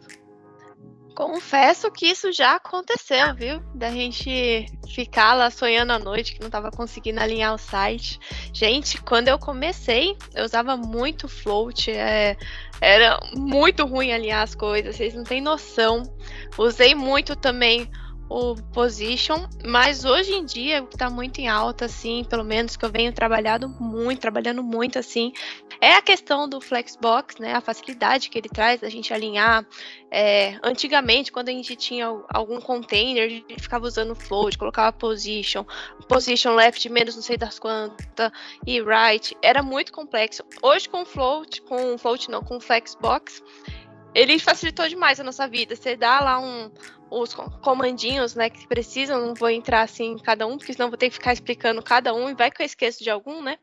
[1.15, 3.61] Confesso que isso já aconteceu, viu?
[3.73, 8.19] Da gente ficar lá sonhando à noite que não tava conseguindo alinhar o site.
[8.53, 12.35] Gente, quando eu comecei, eu usava muito float, é,
[12.81, 16.03] era muito ruim alinhar as coisas, vocês não têm noção.
[16.57, 17.89] Usei muito também
[18.27, 22.75] o position, mas hoje em dia o que está muito em alta, assim, pelo menos
[22.75, 25.31] que eu venho trabalhando muito, trabalhando muito assim,
[25.79, 27.53] é a questão do Flexbox, né?
[27.53, 29.65] A facilidade que ele traz a gente alinhar.
[30.09, 35.65] É, antigamente, quando a gente tinha algum container, a gente ficava usando float, colocava position,
[36.07, 38.31] position left menos não sei das quantas,
[38.65, 40.43] e right, era muito complexo.
[40.61, 43.43] Hoje com float, com float não, com Flexbox,
[44.15, 45.75] ele facilitou demais a nossa vida.
[45.75, 46.71] Você dá lá um,
[47.09, 50.97] os comandinhos, né, que precisam, não vou entrar assim em cada um, porque senão vou
[50.97, 53.57] ter que ficar explicando cada um e vai que eu esqueço de algum, né?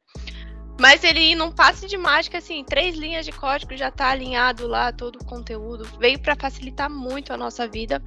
[0.81, 4.93] Mas ele não passe de mágica, assim, três linhas de código já tá alinhado lá
[4.93, 5.85] todo o conteúdo.
[5.99, 8.03] Veio para facilitar muito a nossa vida.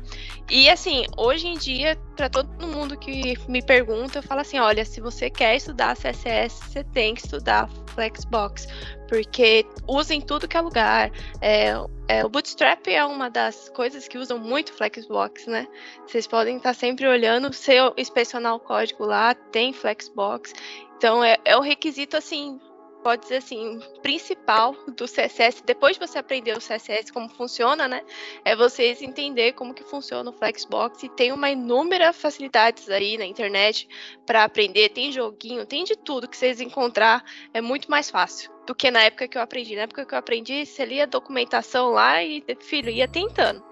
[0.49, 4.83] E assim, hoje em dia, para todo mundo que me pergunta, eu falo assim: olha,
[4.83, 8.67] se você quer estudar CSS, você tem que estudar Flexbox,
[9.07, 11.11] porque usa em tudo que é lugar.
[11.41, 11.73] É,
[12.07, 15.67] é, o Bootstrap é uma das coisas que usam muito Flexbox, né?
[16.05, 20.53] Vocês podem estar sempre olhando, se inspecionar o código lá, tem Flexbox.
[20.97, 22.59] Então é, é o requisito assim,
[23.03, 28.01] pode dizer assim, principal do CSS, depois de você aprender o CSS como funciona, né,
[28.43, 33.25] é vocês entender como que funciona o Flexbox e tem uma inúmera facilidades aí na
[33.25, 33.87] internet
[34.25, 38.73] para aprender, tem joguinho, tem de tudo que vocês encontrar, é muito mais fácil do
[38.73, 39.75] que na época que eu aprendi.
[39.75, 43.63] Na época que eu aprendi, você lia documentação lá e, filho, ia tentando.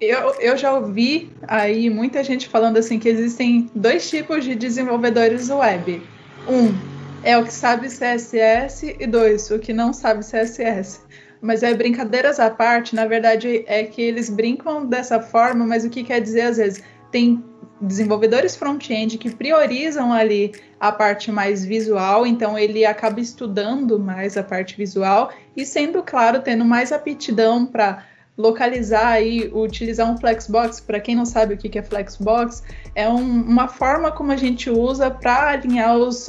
[0.00, 5.48] Eu, eu já ouvi aí muita gente falando assim que existem dois tipos de desenvolvedores
[5.48, 6.02] web
[6.48, 6.74] um,
[7.22, 11.00] é o que sabe CSS, e dois, o que não sabe CSS.
[11.40, 15.90] Mas é brincadeiras à parte, na verdade é que eles brincam dessa forma, mas o
[15.90, 16.82] que quer dizer às vezes?
[17.10, 17.42] Tem
[17.80, 24.42] desenvolvedores front-end que priorizam ali a parte mais visual, então ele acaba estudando mais a
[24.42, 28.04] parte visual e sendo claro, tendo mais aptidão para
[28.36, 32.62] localizar aí, utilizar um Flexbox, para quem não sabe o que é Flexbox,
[32.94, 36.28] é um, uma forma como a gente usa para alinhar os,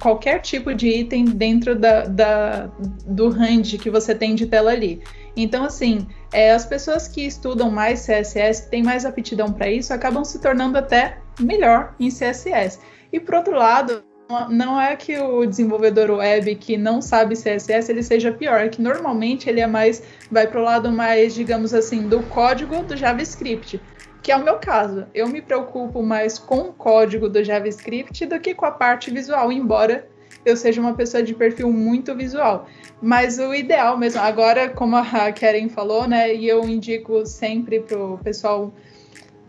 [0.00, 2.70] qualquer tipo de item dentro da, da,
[3.06, 5.02] do range que você tem de tela ali.
[5.34, 9.94] Então, assim, é, as pessoas que estudam mais CSS, que têm mais aptidão para isso,
[9.94, 12.80] acabam se tornando até melhor em CSS.
[13.12, 14.02] E por outro lado,
[14.48, 18.80] não é que o desenvolvedor web que não sabe CSS ele seja pior, é que
[18.80, 23.80] normalmente ele é mais vai para o lado mais, digamos assim, do código do JavaScript,
[24.22, 25.06] que é o meu caso.
[25.14, 29.50] Eu me preocupo mais com o código do JavaScript do que com a parte visual,
[29.50, 30.08] embora
[30.44, 32.66] eu seja uma pessoa de perfil muito visual.
[33.02, 38.18] Mas o ideal mesmo, agora, como a Karen falou, né, e eu indico sempre pro
[38.22, 38.72] pessoal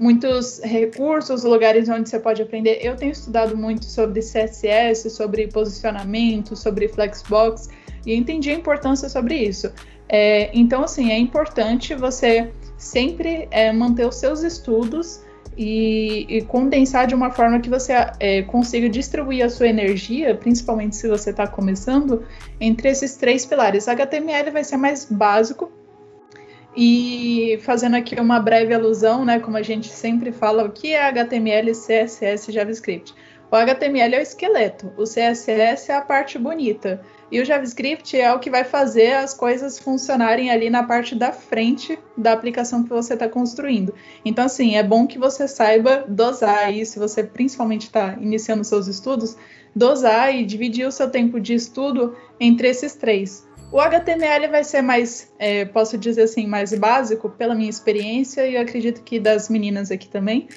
[0.02, 2.80] muitos recursos, lugares onde você pode aprender.
[2.82, 7.70] Eu tenho estudado muito sobre CSS, sobre posicionamento, sobre Flexbox
[8.04, 9.72] e entendi a importância sobre isso.
[10.10, 15.22] É, então, assim, é importante você sempre é, manter os seus estudos
[15.56, 20.96] e, e, condensar de uma forma que você é, consiga distribuir a sua energia, principalmente
[20.96, 22.24] se você está começando,
[22.60, 23.88] entre esses três pilares.
[23.88, 25.72] HTML vai ser mais básico,
[26.76, 31.04] e fazendo aqui uma breve alusão, né, como a gente sempre fala, o que é
[31.04, 33.14] HTML, CSS e JavaScript?
[33.52, 37.02] O HTML é o esqueleto, o CSS é a parte bonita.
[37.30, 41.34] E o JavaScript é o que vai fazer as coisas funcionarem ali na parte da
[41.34, 43.94] frente da aplicação que você está construindo.
[44.24, 48.88] Então, assim, é bom que você saiba dosar aí, se você principalmente está iniciando seus
[48.88, 49.36] estudos,
[49.76, 53.46] dosar e dividir o seu tempo de estudo entre esses três.
[53.72, 58.56] O HTML vai ser mais, é, posso dizer assim, mais básico pela minha experiência e
[58.56, 60.50] eu acredito que das meninas aqui também.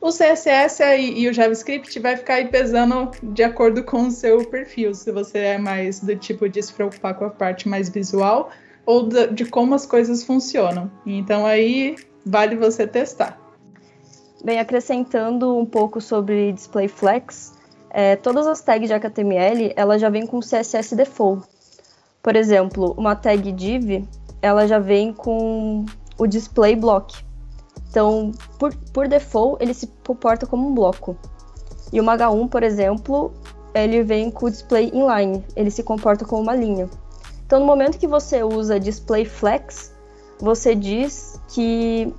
[0.00, 4.44] O CSS e, e, o JavaScript vai ficar aí pesando de acordo com o seu
[4.46, 8.50] perfil, se você é mais do tipo de se preocupar com a parte mais visual
[8.86, 10.90] ou de, de como as coisas funcionam.
[11.04, 13.40] Então aí vale você testar.
[14.44, 17.54] Bem, acrescentando um pouco sobre Display Flex,
[17.90, 21.48] é, todas as tags de HTML ela já vem com CSS default.
[22.24, 24.02] Por exemplo, uma tag div,
[24.40, 25.84] ela já vem com
[26.16, 27.22] o display block.
[27.90, 31.18] Então, por, por default, ele se comporta como um bloco.
[31.92, 33.30] E o H1, por exemplo,
[33.74, 36.88] ele vem com o display inline, ele se comporta como uma linha.
[37.44, 39.94] Então, no momento que você usa display flex,
[40.40, 42.10] você diz que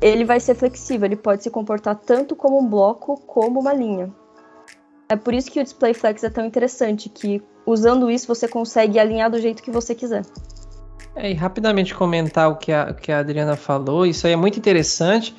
[0.00, 4.08] ele vai ser flexível, ele pode se comportar tanto como um bloco como uma linha.
[5.08, 8.98] É por isso que o display flex é tão interessante, que usando isso você consegue
[8.98, 10.22] alinhar do jeito que você quiser.
[11.16, 14.58] É, e rapidamente comentar o que, a, que a Adriana falou, isso aí é muito
[14.58, 15.34] interessante,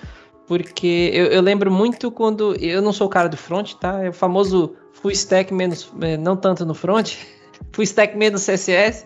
[0.47, 2.55] porque eu, eu, lembro muito quando.
[2.55, 4.03] Eu não sou o cara do front, tá?
[4.03, 5.91] É o famoso full stack menos.
[6.01, 7.15] É, não tanto no front,
[7.71, 9.05] full stack menos CSS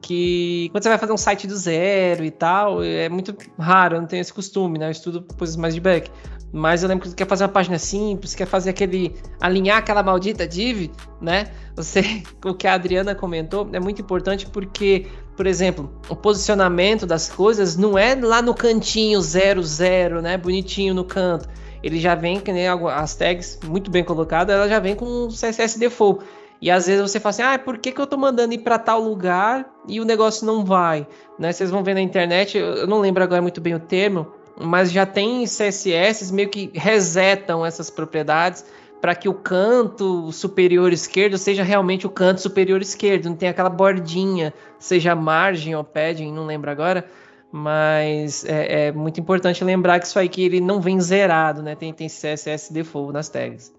[0.00, 4.00] que quando você vai fazer um site do zero e tal, é muito raro, eu
[4.00, 4.86] não tenho esse costume, né?
[4.86, 6.10] Eu estudo coisas mais de back.
[6.52, 9.14] Mas eu lembro que você quer fazer uma página simples, quer fazer aquele.
[9.40, 11.46] alinhar aquela maldita div, né?
[11.76, 17.28] Você, o que a Adriana comentou, é muito importante porque, por exemplo, o posicionamento das
[17.28, 20.36] coisas não é lá no cantinho 00, né?
[20.36, 21.48] Bonitinho no canto.
[21.82, 25.78] Ele já vem, que nem as tags muito bem colocadas, ela já vem com CSS
[25.78, 26.24] default.
[26.60, 28.78] E às vezes você fala assim, ah, por que, que eu tô mandando ir para
[28.78, 31.06] tal lugar e o negócio não vai?
[31.38, 31.52] Né?
[31.52, 34.30] Vocês vão ver na internet, eu não lembro agora muito bem o termo,
[34.60, 38.64] mas já tem CSS meio que resetam essas propriedades
[39.00, 43.70] para que o canto superior esquerdo seja realmente o canto superior esquerdo, não tem aquela
[43.70, 47.06] bordinha, seja margem ou padding, não lembro agora,
[47.50, 51.74] mas é, é, muito importante lembrar que isso aí que ele não vem zerado, né?
[51.74, 53.72] Tem, tem CSS default nas tags.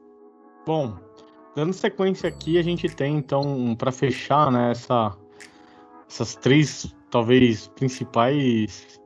[0.66, 0.98] Bom,
[1.56, 5.18] Dando sequência aqui, a gente tem então, para fechar, né, essa,
[6.10, 9.01] essas três, talvez, principais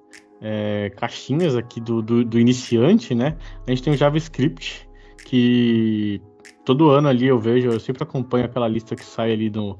[0.47, 3.35] é, caixinhas aqui do, do, do, iniciante, né?
[3.65, 4.87] A gente tem o JavaScript,
[5.25, 6.21] que
[6.63, 9.79] todo ano ali eu vejo, eu sempre acompanho aquela lista que sai ali no,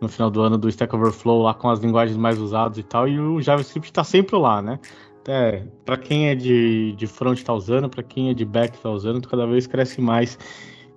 [0.00, 3.06] no final do ano do Stack Overflow, lá com as linguagens mais usadas e tal,
[3.06, 4.80] e o JavaScript está sempre lá, né?
[5.28, 8.88] É, para quem é de, de front está usando, para quem é de back está
[8.88, 10.38] usando, cada vez cresce mais.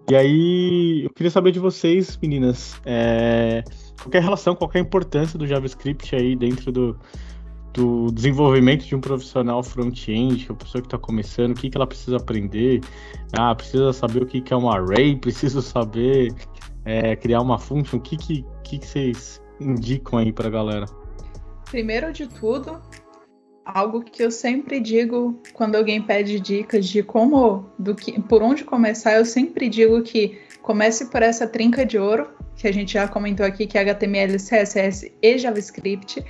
[0.10, 3.66] E aí, eu queria saber de vocês, meninas, é,
[4.02, 6.98] qualquer relação, qualquer importância do JavaScript aí dentro do,
[7.74, 11.70] do desenvolvimento de um profissional front-end, que é a pessoa que está começando, o que,
[11.70, 12.82] que ela precisa aprender?
[13.38, 16.34] Ah, precisa saber o que, que é um array, precisa saber
[16.86, 20.86] é, criar uma function, o que, que, que, que vocês indicam aí para a galera?
[21.66, 22.80] Primeiro de tudo,
[23.66, 28.64] algo que eu sempre digo quando alguém pede dicas de como, do que, por onde
[28.64, 33.08] começar, eu sempre digo que comece por essa trinca de ouro, que a gente já
[33.08, 36.24] comentou aqui, que é HTML, CSS e JavaScript.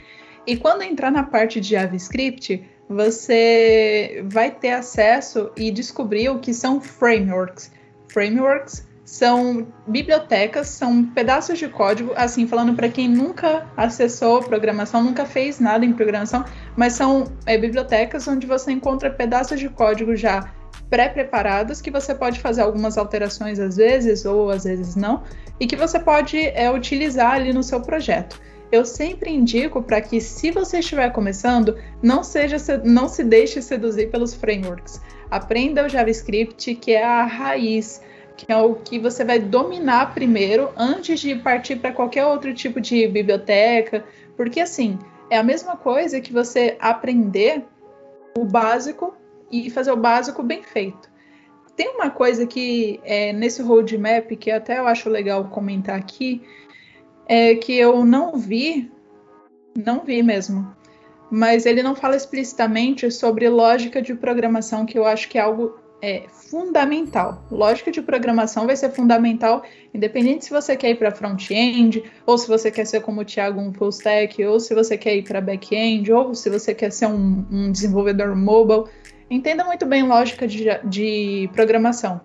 [0.46, 6.54] E quando entrar na parte de JavaScript, você vai ter acesso e descobrir o que
[6.54, 7.72] são frameworks.
[8.08, 15.26] Frameworks são bibliotecas, são pedaços de código, assim, falando para quem nunca acessou programação, nunca
[15.26, 20.52] fez nada em programação, mas são é, bibliotecas onde você encontra pedaços de código já
[20.90, 25.24] pré-preparados que você pode fazer algumas alterações às vezes ou às vezes não
[25.60, 28.40] e que você pode é, utilizar ali no seu projeto.
[28.74, 34.10] Eu sempre indico para que, se você estiver começando, não seja não se deixe seduzir
[34.10, 35.00] pelos frameworks.
[35.30, 38.02] Aprenda o JavaScript, que é a raiz
[38.36, 42.82] que é o que você vai dominar primeiro antes de partir para qualquer outro tipo
[42.82, 44.04] de biblioteca,
[44.36, 44.98] porque assim,
[45.30, 47.64] é a mesma coisa que você aprender
[48.36, 49.14] o básico
[49.52, 51.12] e fazer o básico bem feito.
[51.76, 56.42] Tem uma coisa que é, nesse roadmap que até eu acho legal comentar aqui,
[57.28, 58.92] é que eu não vi,
[59.76, 60.76] não vi mesmo,
[61.32, 65.84] mas ele não fala explicitamente sobre lógica de programação, que eu acho que é algo
[66.04, 67.46] é fundamental.
[67.50, 72.46] Lógica de programação vai ser fundamental, independente se você quer ir para front-end, ou se
[72.46, 75.40] você quer ser como o Thiago, um full stack, ou se você quer ir para
[75.40, 78.84] back-end, ou se você quer ser um, um, desenvolvedor mobile.
[79.32, 82.20] Entenda muito bem lógica de, de programação.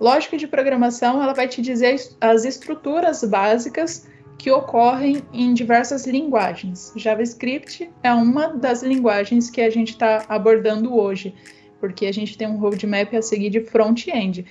[0.00, 4.08] Lógica de programação ela vai te dizer as estruturas básicas
[4.38, 6.92] que ocorrem em diversas linguagens.
[6.96, 11.34] JavaScript é uma das linguagens que a gente está abordando hoje
[11.80, 14.46] porque a gente tem um roadmap a seguir de front-end.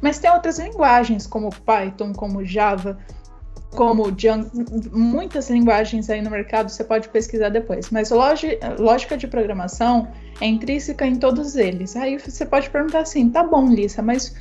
[0.00, 2.98] Mas tem outras linguagens, como Python, como Java,
[3.70, 4.50] como Django,
[4.92, 7.90] muitas linguagens aí no mercado, você pode pesquisar depois.
[7.90, 10.08] Mas lógica de programação
[10.40, 11.96] é intrínseca em todos eles.
[11.96, 14.34] Aí você pode perguntar assim, tá bom, Lisa, mas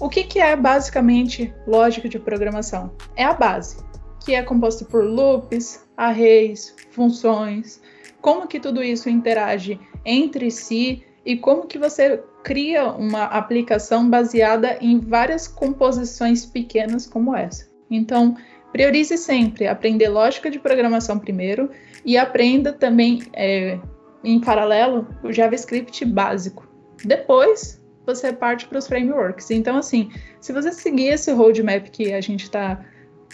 [0.00, 2.90] o que, que é basicamente lógica de programação?
[3.14, 3.76] É a base,
[4.24, 7.80] que é composta por loops, arrays, funções,
[8.20, 14.78] como que tudo isso interage entre si e como que você cria uma aplicação baseada
[14.80, 17.68] em várias composições pequenas como essa.
[17.90, 18.36] Então,
[18.72, 21.70] priorize sempre aprender lógica de programação primeiro
[22.04, 23.78] e aprenda também, é,
[24.22, 26.68] em paralelo, o JavaScript básico.
[27.04, 29.50] Depois, você parte para os frameworks.
[29.50, 32.84] Então, assim, se você seguir esse roadmap que a gente está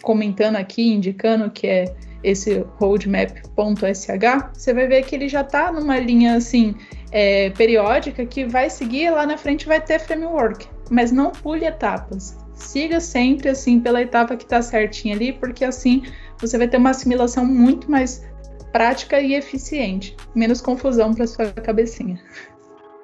[0.03, 4.07] comentando aqui, indicando que é esse roadmap.sh,
[4.53, 6.74] você vai ver que ele já está numa linha assim
[7.11, 12.38] é, periódica que vai seguir lá na frente vai ter framework, mas não pule etapas.
[12.55, 16.03] Siga sempre assim pela etapa que está certinha ali, porque assim
[16.38, 18.22] você vai ter uma assimilação muito mais
[18.70, 20.16] prática e eficiente.
[20.34, 22.20] Menos confusão para sua cabecinha.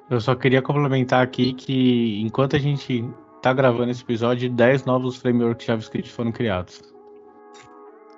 [0.09, 3.03] Eu só queria complementar aqui que enquanto a gente
[3.41, 6.81] tá gravando esse episódio, 10 novos frameworks JavaScript foram criados.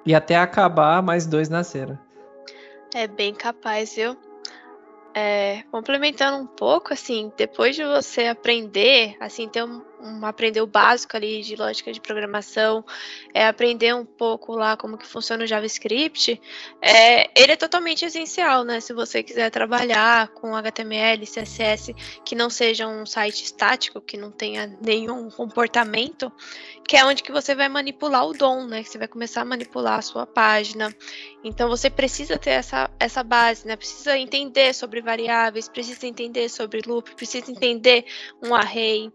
[0.05, 1.97] E até acabar, mais dois nasceram.
[2.93, 4.17] É bem capaz, viu?
[5.13, 10.67] É, complementando um pouco, assim, depois de você aprender, assim, ter um, um, aprender o
[10.67, 12.83] básico ali de lógica de programação,
[13.33, 16.39] é, aprender um pouco lá como que funciona o JavaScript,
[16.81, 18.79] é, ele é totalmente essencial, né?
[18.79, 21.93] Se você quiser trabalhar com HTML, CSS,
[22.23, 26.31] que não seja um site estático, que não tenha nenhum comportamento,
[26.87, 28.83] que é onde que você vai manipular o DOM, né?
[28.83, 30.93] Que você vai começar a manipular a sua página.
[31.43, 33.75] Então você precisa ter essa, essa base, né?
[33.75, 38.05] Precisa entender sobre variáveis, precisa entender sobre loop, precisa entender
[38.41, 39.11] um array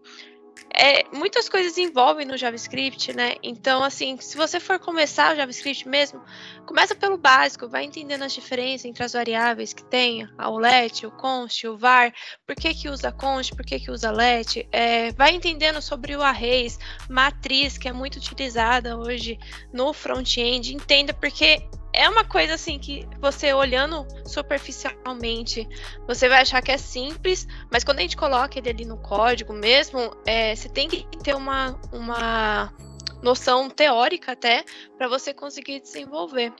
[0.73, 3.35] é, muitas coisas envolvem no JavaScript, né?
[3.41, 6.21] Então, assim, se você for começar o JavaScript mesmo,
[6.65, 11.11] começa pelo básico, vai entendendo as diferenças entre as variáveis que tem, o let, o
[11.11, 12.13] const, o var,
[12.45, 16.21] por que que usa const, por que que usa let, é, vai entendendo sobre o
[16.21, 16.77] arrays,
[17.09, 19.39] matriz, que é muito utilizada hoje
[19.71, 21.63] no front-end, entenda porque
[21.95, 25.67] é uma coisa assim que você olhando superficialmente,
[26.07, 29.53] você vai achar que é simples, mas quando a gente coloca ele ali no código
[29.53, 32.73] mesmo, é, você tem que ter uma, uma
[33.23, 34.63] noção teórica até
[34.97, 36.53] para você conseguir desenvolver.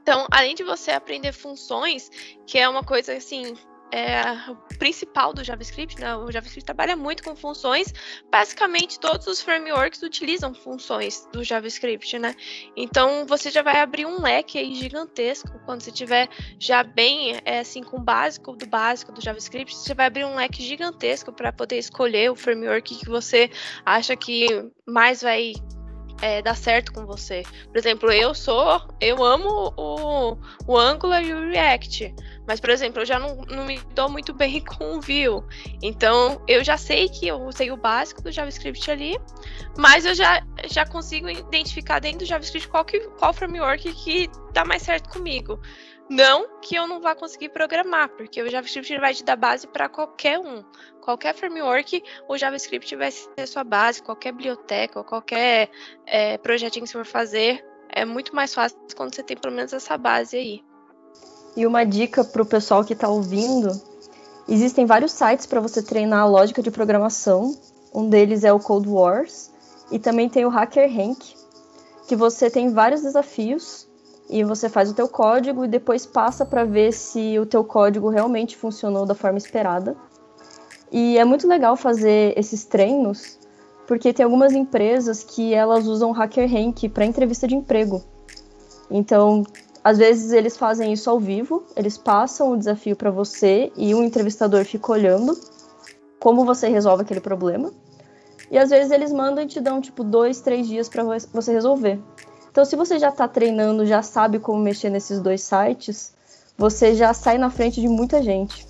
[0.00, 2.10] Então, além de você aprender funções,
[2.46, 3.54] que é uma coisa assim
[3.92, 6.14] é, o principal do JavaScript, né?
[6.16, 7.92] O JavaScript trabalha muito com funções.
[8.30, 12.34] Basicamente, todos os frameworks utilizam funções do JavaScript, né?
[12.76, 16.28] Então, você já vai abrir um leque aí gigantesco quando você tiver
[16.58, 20.34] já bem, é, assim, com o básico do básico do JavaScript, você vai abrir um
[20.34, 23.50] leque gigantesco para poder escolher o framework que você
[23.84, 24.46] acha que
[24.86, 25.52] mais vai
[26.20, 27.42] é, dar certo com você.
[27.68, 32.14] Por exemplo, eu sou, eu amo o, o Angular e o React.
[32.46, 35.42] Mas, por exemplo, eu já não, não me dou muito bem com o Vue.
[35.82, 39.18] Então, eu já sei que eu usei o básico do JavaScript ali,
[39.78, 44.64] mas eu já, já consigo identificar dentro do JavaScript qual, que, qual framework que dá
[44.64, 45.60] mais certo comigo.
[46.10, 49.88] Não que eu não vá conseguir programar, porque o JavaScript vai te dar base para
[49.88, 50.64] qualquer um.
[51.00, 55.70] Qualquer framework, o JavaScript vai ser sua base, qualquer biblioteca, qualquer
[56.04, 59.72] é, projetinho que você for fazer, é muito mais fácil quando você tem pelo menos
[59.72, 60.64] essa base aí.
[61.56, 63.70] E uma dica para o pessoal que está ouvindo:
[64.48, 67.56] existem vários sites para você treinar a lógica de programação.
[67.94, 69.52] Um deles é o Code Wars
[69.92, 71.20] e também tem o Hacker Rank,
[72.08, 73.89] que você tem vários desafios
[74.30, 78.08] e você faz o teu código e depois passa para ver se o teu código
[78.08, 79.96] realmente funcionou da forma esperada.
[80.92, 83.38] E é muito legal fazer esses treinos,
[83.88, 88.02] porque tem algumas empresas que elas usam Hacker Rank para entrevista de emprego.
[88.88, 89.44] Então,
[89.82, 94.04] às vezes eles fazem isso ao vivo, eles passam o desafio para você e um
[94.04, 95.36] entrevistador fica olhando
[96.20, 97.72] como você resolve aquele problema.
[98.48, 101.02] E às vezes eles mandam e te dão tipo dois, três dias para
[101.32, 102.00] você resolver.
[102.50, 106.14] Então, se você já está treinando, já sabe como mexer nesses dois sites,
[106.58, 108.66] você já sai na frente de muita gente.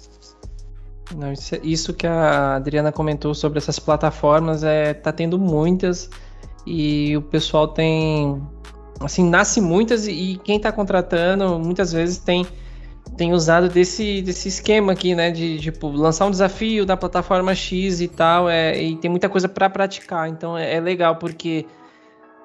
[1.16, 6.08] Não, isso, isso que a Adriana comentou sobre essas plataformas é tá tendo muitas
[6.64, 8.40] e o pessoal tem
[9.00, 12.46] assim, nasce muitas e quem está contratando muitas vezes tem
[13.16, 15.30] tem usado desse, desse esquema aqui, né?
[15.30, 19.48] De tipo, lançar um desafio da plataforma X e tal, é, e tem muita coisa
[19.48, 20.28] para praticar.
[20.28, 21.66] Então é, é, legal, porque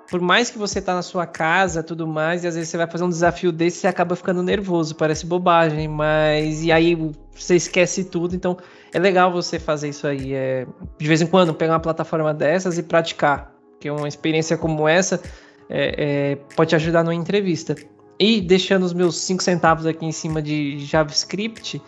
[0.10, 2.88] por mais que você tá na sua casa tudo mais, e às vezes você vai
[2.88, 6.96] fazer um desafio desse você acaba ficando nervoso, parece bobagem, mas e aí
[7.34, 8.58] você esquece tudo, então
[8.94, 10.34] é legal você fazer isso aí.
[10.34, 10.66] É,
[10.98, 13.54] de vez em quando pegar uma plataforma dessas e praticar.
[13.72, 15.22] Porque uma experiência como essa
[15.70, 17.76] é, é, pode te ajudar numa entrevista.
[18.18, 21.82] E deixando os meus 5 centavos aqui em cima de JavaScript,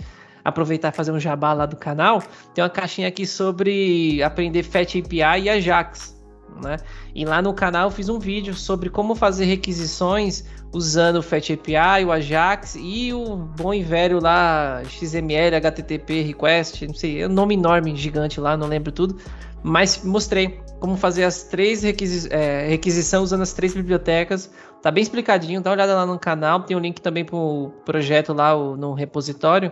[0.44, 2.22] aproveitar e fazer um jabá lá do canal,
[2.54, 6.17] tem uma caixinha aqui sobre aprender Fat API e Ajax.
[6.62, 6.78] Né?
[7.14, 11.50] E lá no canal eu fiz um vídeo sobre como fazer requisições usando o Fat
[11.50, 17.28] API, o Ajax e o bom e velho lá XML, HTTP Request, não sei, é
[17.28, 19.18] um nome enorme, gigante lá, não lembro tudo,
[19.64, 24.52] mas mostrei como fazer as três requisi é, usando as três bibliotecas.
[24.82, 27.72] Tá bem explicadinho, dá uma olhada lá no canal, tem um link também para o
[27.84, 29.72] projeto lá no repositório.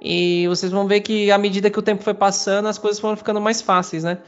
[0.00, 3.16] E vocês vão ver que à medida que o tempo foi passando, as coisas foram
[3.16, 4.18] ficando mais fáceis, né?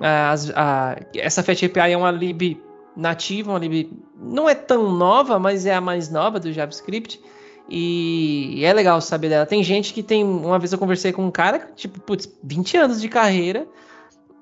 [0.00, 2.60] As, a, essa Fat API é uma lib
[2.96, 7.20] nativa, uma lib não é tão nova, mas é a mais nova do JavaScript.
[7.68, 9.46] E é legal saber dela.
[9.46, 10.24] Tem gente que tem.
[10.24, 13.66] Uma vez eu conversei com um cara, tipo, putz, 20 anos de carreira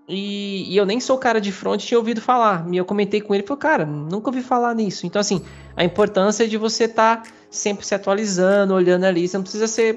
[0.08, 2.66] e, e, eu nem sou cara de front, tinha ouvido falar.
[2.72, 5.06] E eu comentei com ele falei, cara, nunca ouvi falar nisso.
[5.06, 5.44] Então, assim,
[5.76, 9.28] a importância de você estar tá sempre se atualizando, olhando ali.
[9.28, 9.94] Você não precisa ser.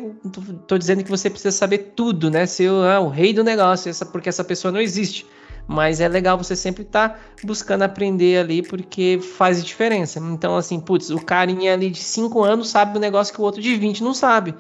[0.67, 2.45] Tô dizendo que você precisa saber tudo, né?
[2.45, 5.25] Ser ah, o rei do negócio, essa, porque essa pessoa não existe.
[5.67, 10.19] Mas é legal você sempre estar tá buscando aprender ali, porque faz diferença.
[10.19, 13.61] Então, assim, putz, o carinha ali de 5 anos sabe um negócio que o outro
[13.61, 14.55] de 20 não sabe.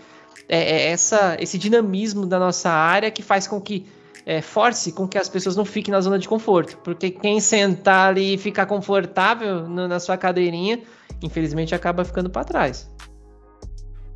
[0.47, 3.85] É, é essa, esse dinamismo da nossa área que faz com que
[4.25, 6.77] é, force com que as pessoas não fiquem na zona de conforto.
[6.83, 10.81] Porque quem sentar ali e ficar confortável no, na sua cadeirinha,
[11.21, 12.89] infelizmente acaba ficando para trás.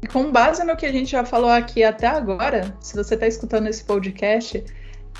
[0.02, 3.28] E com base no que a gente já falou aqui até agora, se você está
[3.28, 4.64] escutando esse podcast,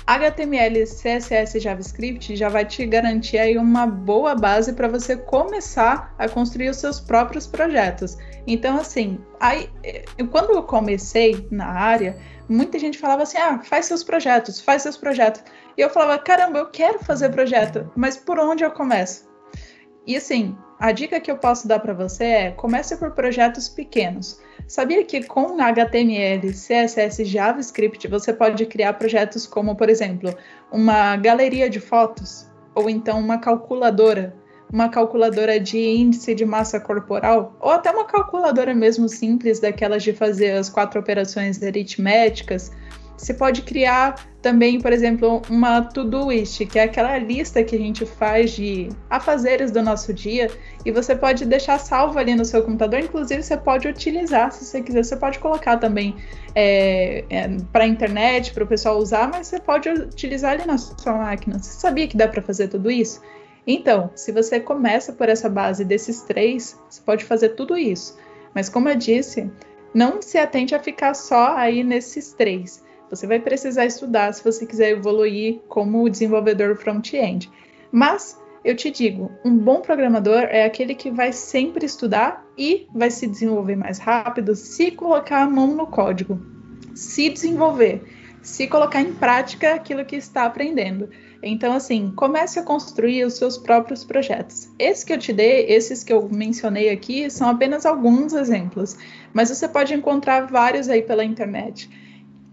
[0.06, 6.14] HTML, CSS e JavaScript já vai te garantir aí uma boa base para você começar
[6.18, 8.16] a construir os seus próprios projetos.
[8.46, 12.16] Então, assim, aí, eh, quando eu comecei na área,
[12.48, 15.42] muita gente falava assim: ah, faz seus projetos, faz seus projetos.
[15.76, 19.28] E eu falava: caramba, eu quero fazer projeto, mas por onde eu começo?
[20.06, 24.40] E assim, a dica que eu posso dar para você é: comece por projetos pequenos.
[24.66, 30.36] Sabia que com HTML, CSS e JavaScript você pode criar projetos como, por exemplo,
[30.72, 34.34] uma galeria de fotos ou então uma calculadora,
[34.72, 40.12] uma calculadora de índice de massa corporal ou até uma calculadora mesmo simples daquelas de
[40.12, 42.72] fazer as quatro operações aritméticas
[43.16, 47.78] você pode criar também, por exemplo, uma to-do list, que é aquela lista que a
[47.78, 50.50] gente faz de afazeres do nosso dia,
[50.84, 53.00] e você pode deixar salvo ali no seu computador.
[53.00, 56.14] Inclusive, você pode utilizar, se você quiser, você pode colocar também
[56.54, 60.78] é, é, para a internet, para o pessoal usar, mas você pode utilizar ali na
[60.78, 61.58] sua máquina.
[61.58, 63.20] Você sabia que dá para fazer tudo isso?
[63.66, 68.16] Então, se você começa por essa base desses três, você pode fazer tudo isso.
[68.54, 69.50] Mas, como eu disse,
[69.92, 74.66] não se atente a ficar só aí nesses três você vai precisar estudar se você
[74.66, 77.50] quiser evoluir como desenvolvedor front-end.
[77.92, 83.10] Mas eu te digo, um bom programador é aquele que vai sempre estudar e vai
[83.10, 86.40] se desenvolver mais rápido se colocar a mão no código,
[86.94, 88.02] se desenvolver,
[88.42, 91.08] se colocar em prática aquilo que está aprendendo.
[91.42, 94.68] Então, assim, comece a construir os seus próprios projetos.
[94.78, 98.96] Esse que eu te dei, esses que eu mencionei aqui, são apenas alguns exemplos,
[99.32, 101.88] mas você pode encontrar vários aí pela internet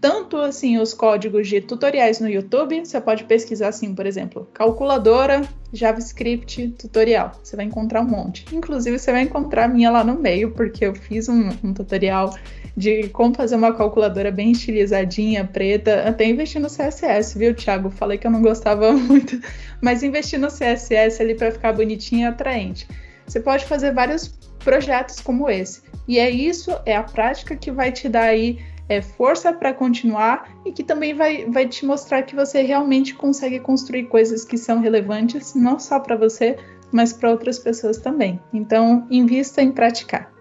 [0.04, 5.40] tanto assim os códigos de tutoriais no YouTube, você pode pesquisar assim, por exemplo, calculadora
[5.72, 7.32] JavaScript tutorial.
[7.42, 8.44] Você vai encontrar um monte.
[8.52, 12.36] Inclusive, você vai encontrar a minha lá no meio, porque eu fiz um, um tutorial
[12.76, 17.88] de como fazer uma calculadora bem estilizadinha, preta, até investi no CSS, viu, Thiago?
[17.88, 19.40] Falei que eu não gostava muito,
[19.80, 22.86] mas investi no CSS ali para ficar bonitinho e atraente.
[23.26, 24.28] Você pode fazer vários
[24.58, 25.80] projetos como esse.
[26.06, 30.48] E é isso, é a prática que vai te dar aí é, força para continuar
[30.64, 34.80] e que também vai, vai te mostrar que você realmente consegue construir coisas que são
[34.80, 36.58] relevantes, não só para você,
[36.92, 38.40] mas para outras pessoas também.
[38.52, 40.32] Então, invista em praticar.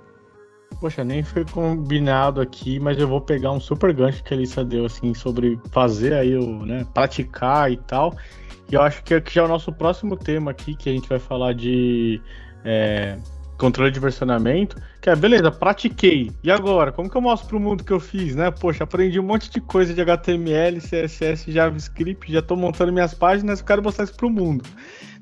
[0.80, 4.66] Poxa, nem foi combinado aqui, mas eu vou pegar um super gancho que a Elissa
[4.66, 8.14] deu, assim, sobre fazer aí o, né, praticar e tal.
[8.70, 11.08] E eu acho que, que já é o nosso próximo tema aqui, que a gente
[11.08, 12.22] vai falar de
[12.66, 13.18] é,
[13.64, 16.30] controle de versionamento, que é, beleza, pratiquei.
[16.44, 16.92] E agora?
[16.92, 18.52] Como que eu mostro pro mundo que eu fiz, né?
[18.52, 23.62] Poxa, aprendi um monte de coisa de HTML, CSS, JavaScript, já tô montando minhas páginas,
[23.62, 24.66] quero mostrar isso pro mundo,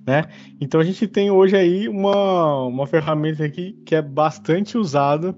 [0.08, 0.24] né?
[0.60, 5.36] Então a gente tem hoje aí uma, uma ferramenta aqui que é bastante usada,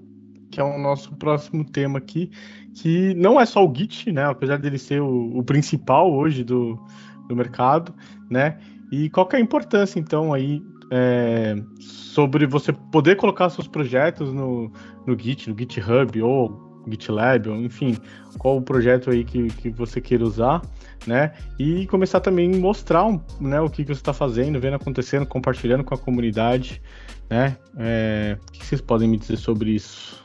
[0.50, 2.30] que é o nosso próximo tema aqui,
[2.74, 4.24] que não é só o Git, né?
[4.24, 6.82] Apesar dele ser o, o principal hoje do,
[7.28, 7.94] do mercado,
[8.30, 8.56] né?
[8.90, 14.70] E qual é a importância, então, aí é, sobre você poder colocar seus projetos no,
[15.06, 17.96] no Git, no GitHub ou GitLab, ou, enfim,
[18.38, 20.62] qual o projeto aí que, que você queira usar,
[21.06, 21.32] né?
[21.58, 23.06] E começar também a mostrar
[23.40, 26.82] né, o que, que você está fazendo, vendo acontecendo, compartilhando com a comunidade,
[27.28, 27.56] né?
[27.78, 30.23] É, o que vocês podem me dizer sobre isso?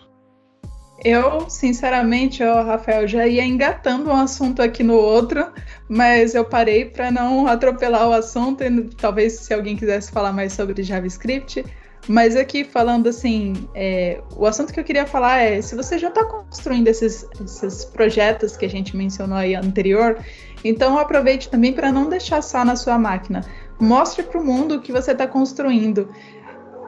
[1.03, 5.47] Eu, sinceramente, ó, Rafael, já ia engatando um assunto aqui no outro,
[5.87, 10.51] mas eu parei para não atropelar o assunto e talvez se alguém quisesse falar mais
[10.53, 11.63] sobre JavaScript.
[12.07, 16.07] Mas aqui falando assim, é, o assunto que eu queria falar é se você já
[16.07, 20.17] está construindo esses, esses projetos que a gente mencionou aí anterior,
[20.63, 23.45] então aproveite também para não deixar só na sua máquina.
[23.79, 26.09] Mostre para o mundo o que você está construindo.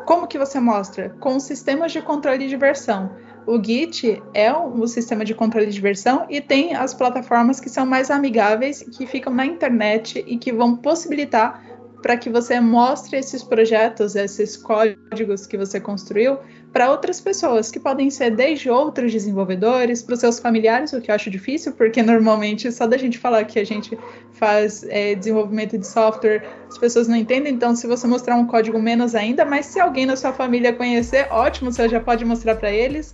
[0.05, 1.09] Como que você mostra?
[1.19, 3.11] Com sistemas de controle de versão.
[3.45, 7.85] O Git é um sistema de controle de versão e tem as plataformas que são
[7.85, 11.70] mais amigáveis, que ficam na internet e que vão possibilitar
[12.01, 16.37] para que você mostre esses projetos, esses códigos que você construiu
[16.73, 21.11] para outras pessoas, que podem ser desde outros desenvolvedores, para os seus familiares, o que
[21.11, 23.97] eu acho difícil, porque normalmente só da gente falar que a gente
[24.31, 27.53] faz é, desenvolvimento de software, as pessoas não entendem.
[27.53, 31.27] Então, se você mostrar um código menos ainda, mas se alguém na sua família conhecer,
[31.29, 33.13] ótimo, você já pode mostrar para eles.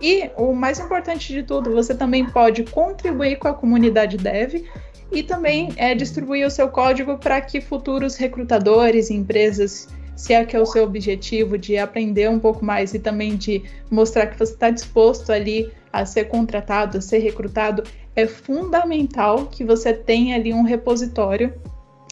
[0.00, 4.64] E o mais importante de tudo, você também pode contribuir com a comunidade dev
[5.10, 10.56] e também é, distribuir o seu código para que futuros recrutadores empresas, se é que
[10.56, 14.52] é o seu objetivo de aprender um pouco mais e também de mostrar que você
[14.52, 17.82] está disposto ali a ser contratado, a ser recrutado,
[18.14, 21.54] é fundamental que você tenha ali um repositório.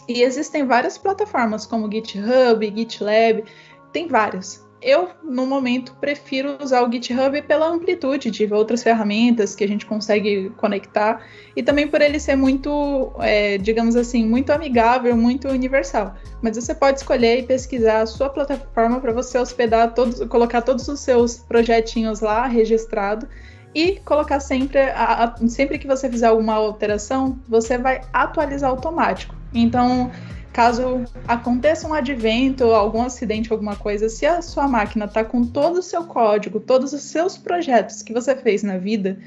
[0.07, 3.43] E existem várias plataformas como GitHub, GitLab,
[3.91, 9.63] tem várias eu, no momento, prefiro usar o GitHub pela amplitude de outras ferramentas que
[9.63, 15.15] a gente consegue conectar e também por ele ser muito, é, digamos assim, muito amigável,
[15.15, 16.15] muito universal.
[16.41, 20.87] Mas você pode escolher e pesquisar a sua plataforma para você hospedar todos, colocar todos
[20.87, 23.27] os seus projetinhos lá registrado
[23.73, 29.35] e colocar sempre, a, a, sempre que você fizer alguma alteração, você vai atualizar automático.
[29.53, 30.11] Então,
[30.55, 35.79] caso aconteça um advento, algum acidente, alguma coisa, se a sua máquina está com todo
[35.79, 39.19] o seu código, todos os seus projetos que você fez na vida,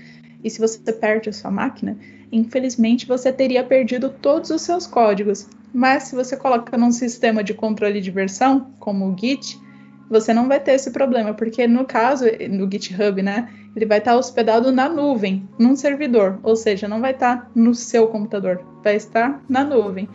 [0.43, 1.99] e se você perde a sua máquina,
[2.33, 5.47] infelizmente você teria perdido todos os seus códigos.
[5.75, 9.61] Mas se você coloca num sistema de controle de versão, como o Git,
[10.09, 14.17] você não vai ter esse problema, porque no caso, no GitHub, né, ele vai estar
[14.17, 19.43] hospedado na nuvem, num servidor, ou seja, não vai estar no seu computador, vai estar
[19.47, 20.09] na nuvem.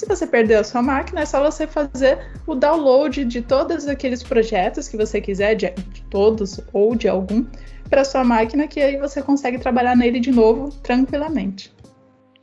[0.00, 4.22] Se você perdeu a sua máquina, é só você fazer o download de todos aqueles
[4.22, 7.44] projetos que você quiser, de, de todos ou de algum,
[7.90, 11.70] para sua máquina, que aí você consegue trabalhar nele de novo tranquilamente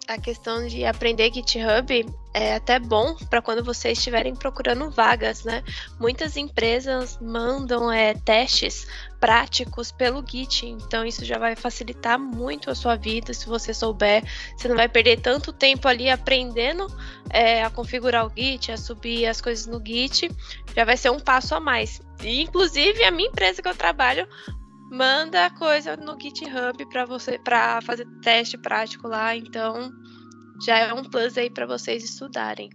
[0.08, 5.64] a questão de aprender GitHub é até bom para quando vocês estiverem procurando vagas, né?
[6.00, 8.88] Muitas empresas mandam é, testes
[9.20, 14.24] práticos pelo Git, então isso já vai facilitar muito a sua vida se você souber.
[14.56, 16.88] Você não vai perder tanto tempo ali aprendendo
[17.30, 20.32] é, a configurar o Git, a subir as coisas no Git,
[20.76, 22.02] já vai ser um passo a mais.
[22.24, 24.28] Inclusive, a minha empresa que eu trabalho
[24.92, 29.92] manda coisa no GitHub para você para fazer teste prático lá, então
[30.66, 32.70] já é um plus aí para vocês estudarem.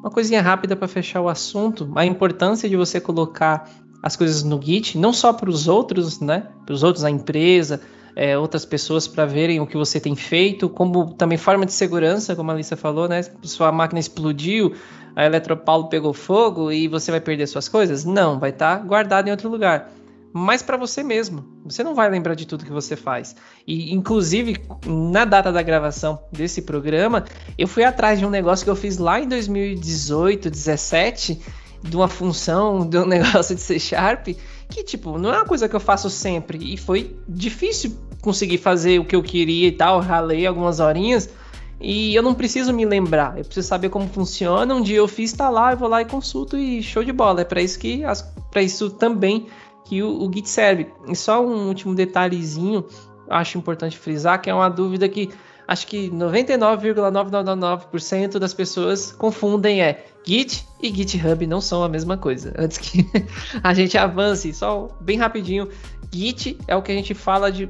[0.00, 3.70] Uma coisinha rápida para fechar o assunto, a importância de você colocar
[4.02, 6.48] as coisas no Git, não só para os outros, né?
[6.66, 7.80] Para os outros, a empresa,
[8.16, 12.34] é, outras pessoas para verem o que você tem feito, como também forma de segurança,
[12.34, 13.22] como a Alissa falou, né?
[13.42, 14.74] Sua máquina explodiu,
[15.14, 18.04] a Eletropaulo pegou fogo e você vai perder suas coisas?
[18.04, 19.88] Não, vai estar tá guardado em outro lugar
[20.32, 21.44] mas para você mesmo.
[21.64, 23.36] Você não vai lembrar de tudo que você faz.
[23.66, 24.56] E, inclusive,
[24.86, 27.24] na data da gravação desse programa,
[27.58, 31.40] eu fui atrás de um negócio que eu fiz lá em 2018, 17,
[31.82, 34.28] de uma função, de um negócio de C Sharp,
[34.68, 36.72] que, tipo, não é uma coisa que eu faço sempre.
[36.72, 40.00] E foi difícil conseguir fazer o que eu queria e tal.
[40.00, 41.28] Ralei algumas horinhas.
[41.84, 44.72] E eu não preciso me lembrar, eu preciso saber como funciona.
[44.72, 47.40] Um dia eu fiz, tá lá, eu vou lá e consulto e show de bola.
[47.40, 48.02] É para isso que
[48.52, 49.48] para isso também
[49.84, 50.88] que o, o Git serve.
[51.08, 52.86] E só um último detalhezinho,
[53.28, 55.30] acho importante frisar, que é uma dúvida que
[55.66, 62.54] acho que 99,999% das pessoas confundem é Git e GitHub não são a mesma coisa.
[62.56, 63.04] Antes que
[63.62, 65.68] a gente avance, só bem rapidinho,
[66.12, 67.68] Git é o que a gente fala de,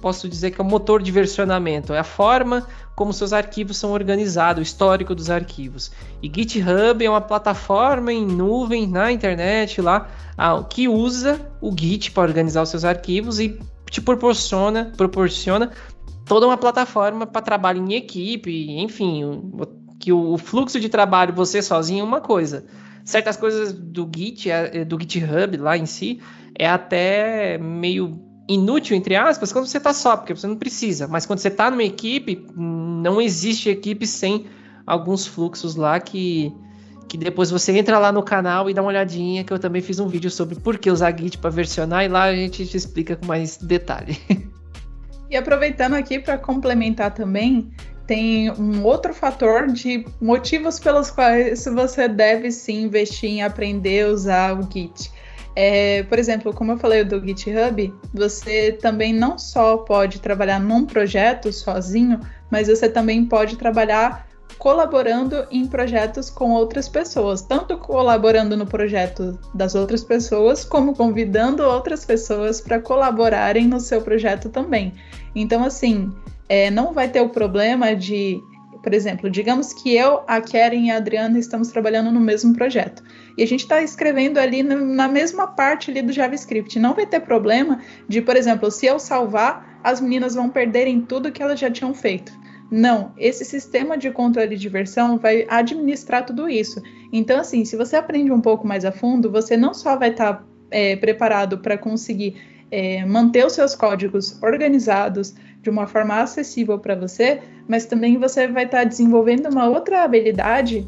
[0.00, 3.92] posso dizer que é o motor de versionamento, é a forma como seus arquivos são
[3.92, 5.90] organizados, o histórico dos arquivos.
[6.22, 10.08] E GitHub é uma plataforma em nuvem na internet lá
[10.68, 13.58] que usa o Git para organizar os seus arquivos e
[13.90, 15.70] te proporciona, proporciona
[16.24, 19.52] toda uma plataforma para trabalho em equipe, enfim,
[20.00, 22.64] que o fluxo de trabalho você sozinho é uma coisa.
[23.04, 26.20] Certas coisas do Git, é, do GitHub lá em si,
[26.58, 31.08] é até meio inútil, entre aspas, quando você está só, porque você não precisa.
[31.08, 34.46] Mas quando você está numa equipe, não existe equipe sem
[34.86, 36.52] alguns fluxos lá que
[37.06, 40.00] que depois você entra lá no canal e dá uma olhadinha, que eu também fiz
[40.00, 43.14] um vídeo sobre por que usar Git para versionar e lá a gente te explica
[43.14, 44.18] com mais detalhe.
[45.30, 47.72] E aproveitando aqui para complementar também,
[48.06, 54.08] tem um outro fator de motivos pelos quais você deve sim investir em aprender a
[54.10, 55.10] usar o Git.
[55.56, 60.84] É, por exemplo, como eu falei do GitHub, você também não só pode trabalhar num
[60.84, 62.18] projeto sozinho,
[62.50, 64.26] mas você também pode trabalhar
[64.58, 71.62] colaborando em projetos com outras pessoas, tanto colaborando no projeto das outras pessoas, como convidando
[71.62, 74.94] outras pessoas para colaborarem no seu projeto também.
[75.34, 76.12] Então, assim,
[76.48, 78.40] é, não vai ter o problema de
[78.84, 83.02] por exemplo, digamos que eu, a Karen e a Adriana estamos trabalhando no mesmo projeto.
[83.36, 86.78] E a gente está escrevendo ali na mesma parte ali do JavaScript.
[86.78, 91.32] Não vai ter problema de, por exemplo, se eu salvar, as meninas vão perderem tudo
[91.32, 92.30] que elas já tinham feito.
[92.70, 96.82] Não, esse sistema de controle de versão vai administrar tudo isso.
[97.10, 100.34] Então, assim, se você aprende um pouco mais a fundo, você não só vai estar
[100.34, 102.36] tá, é, preparado para conseguir
[102.70, 108.46] é, manter os seus códigos organizados de uma forma acessível para você, mas também você
[108.46, 110.86] vai estar tá desenvolvendo uma outra habilidade,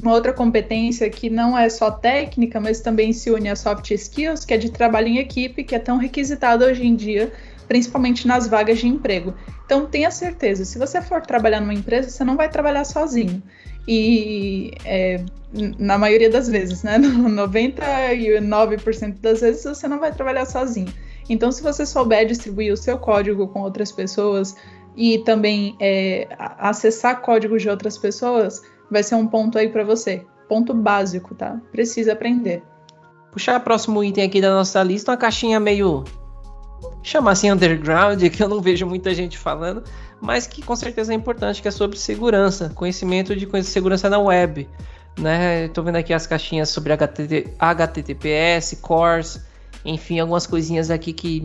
[0.00, 4.44] uma outra competência que não é só técnica, mas também se une a soft skills,
[4.44, 7.32] que é de trabalho em equipe, que é tão requisitado hoje em dia
[7.66, 9.34] principalmente nas vagas de emprego.
[9.64, 13.42] Então tenha certeza, se você for trabalhar numa empresa, você não vai trabalhar sozinho.
[13.86, 15.22] E é,
[15.78, 16.98] na maioria das vezes, né?
[17.02, 20.92] 99% das vezes você não vai trabalhar sozinho.
[21.28, 24.54] Então, se você souber distribuir o seu código com outras pessoas
[24.96, 30.24] e também é, acessar códigos de outras pessoas, vai ser um ponto aí para você.
[30.48, 31.60] Ponto básico, tá?
[31.72, 32.62] Precisa aprender.
[33.32, 36.04] Puxar o próximo item aqui da nossa lista, uma caixinha meio
[37.02, 39.82] chamar assim underground, que eu não vejo muita gente falando,
[40.20, 44.68] mas que com certeza é importante, que é sobre segurança, conhecimento de segurança na web.
[45.18, 45.66] Né?
[45.66, 49.40] Estou vendo aqui as caixinhas sobre HTT, HTTPS, CORS,
[49.84, 51.42] enfim, algumas coisinhas aqui que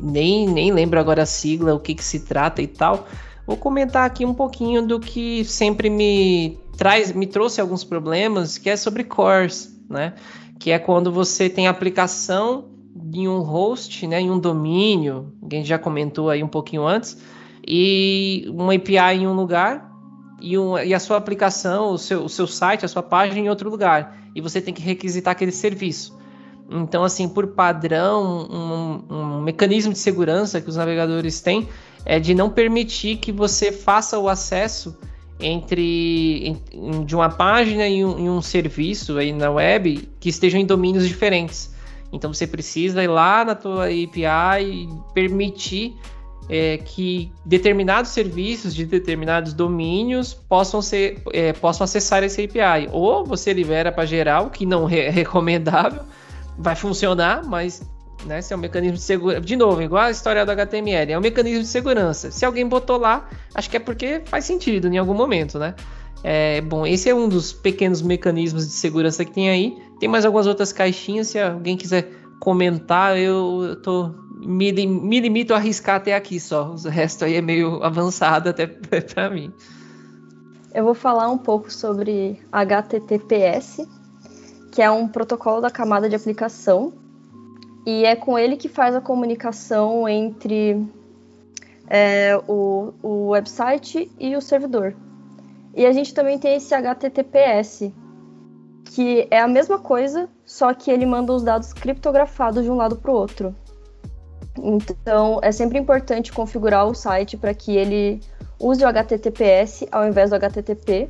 [0.00, 3.06] nem, nem lembro agora a sigla, o que, que se trata e tal.
[3.46, 8.70] Vou comentar aqui um pouquinho do que sempre me traz, me trouxe alguns problemas, que
[8.70, 10.14] é sobre CORS, né?
[10.58, 12.70] Que é quando você tem aplicação
[13.12, 17.18] em um host, né, em um domínio, alguém já comentou aí um pouquinho antes,
[17.66, 19.90] e uma API em um lugar
[20.40, 23.48] e, um, e a sua aplicação, o seu, o seu site, a sua página em
[23.48, 26.16] outro lugar, e você tem que requisitar aquele serviço.
[26.70, 31.68] Então, assim, por padrão, um, um mecanismo de segurança que os navegadores têm
[32.04, 34.96] é de não permitir que você faça o acesso
[35.40, 40.60] entre em, de uma página e um, e um serviço aí na web que estejam
[40.60, 41.74] em domínios diferentes.
[42.12, 45.96] Então você precisa ir lá na tua API e permitir
[46.48, 52.88] é, que determinados serviços de determinados domínios possam, ser, é, possam acessar esse API.
[52.92, 56.02] Ou você libera para geral, que não é recomendável,
[56.58, 57.82] vai funcionar, mas
[58.26, 59.40] né, se é um mecanismo de segurança.
[59.40, 62.30] De novo, igual a história do HTML, é um mecanismo de segurança.
[62.30, 65.74] Se alguém botou lá, acho que é porque faz sentido em algum momento, né?
[66.22, 69.76] É, bom, esse é um dos pequenos mecanismos de segurança que tem aí.
[70.00, 75.56] Tem mais algumas outras caixinhas, se alguém quiser comentar, eu, tô me, me, limito a
[75.56, 76.74] arriscar até aqui só.
[76.74, 78.66] O resto aí é meio avançado até
[79.14, 79.52] para mim.
[80.74, 83.86] Eu vou falar um pouco sobre HTTPS,
[84.74, 86.92] que é um protocolo da camada de aplicação,
[87.86, 90.84] e é com ele que faz a comunicação entre
[91.88, 94.96] é, o, o website e o servidor.
[95.76, 97.92] E a gente também tem esse HTTPS,
[98.86, 102.96] que é a mesma coisa, só que ele manda os dados criptografados de um lado
[102.96, 103.54] para o outro.
[104.58, 108.20] Então, é sempre importante configurar o site para que ele
[108.58, 111.08] use o HTTPS ao invés do HTTP,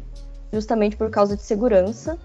[0.52, 2.18] justamente por causa de segurança.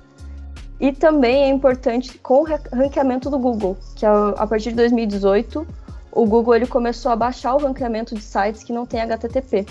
[0.79, 5.67] E também é importante com o ranqueamento do Google, que a partir de 2018
[6.11, 9.65] o Google ele começou a baixar o ranqueamento de sites que não tem HTTP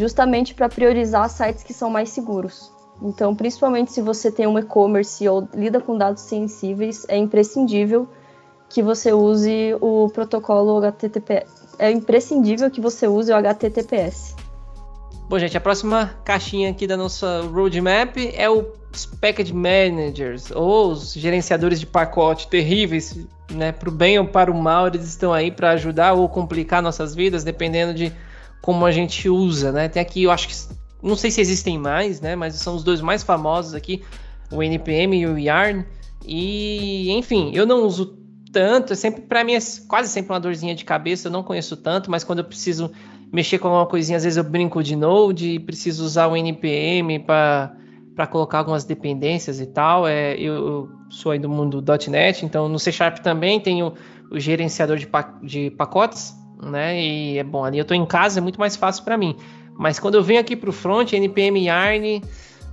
[0.00, 2.72] justamente para priorizar sites que são mais seguros.
[3.02, 8.08] Então, principalmente se você tem um e-commerce ou lida com dados sensíveis, é imprescindível
[8.68, 11.46] que você use o protocolo HTTP.
[11.78, 14.36] É imprescindível que você use o HTTPS.
[15.30, 18.64] Bom, gente, a próxima caixinha aqui da nossa roadmap é o
[19.20, 23.16] Package Managers, ou os gerenciadores de pacote terríveis,
[23.48, 23.70] né?
[23.70, 27.14] Para o bem ou para o mal, eles estão aí para ajudar ou complicar nossas
[27.14, 28.12] vidas, dependendo de
[28.60, 29.88] como a gente usa, né?
[29.88, 30.54] Tem aqui, eu acho que
[31.00, 32.34] não sei se existem mais, né?
[32.34, 34.02] Mas são os dois mais famosos aqui,
[34.50, 35.86] o NPM e o Yarn.
[36.26, 38.19] E, enfim, eu não uso
[38.52, 41.76] tanto, é sempre para mim é quase sempre uma dorzinha de cabeça, eu não conheço
[41.76, 42.90] tanto, mas quando eu preciso
[43.32, 48.26] mexer com alguma coisinha, às vezes eu brinco de Node, preciso usar o NPM para
[48.28, 50.06] colocar algumas dependências e tal.
[50.06, 53.94] É, eu, eu, sou aí do mundo .NET, então no C Sharp também tenho
[54.30, 57.00] o gerenciador de, pa de pacotes, né?
[57.00, 59.36] E é bom, ali eu estou em casa, é muito mais fácil para mim.
[59.76, 62.22] Mas quando eu venho aqui para o front, NPM Yarn,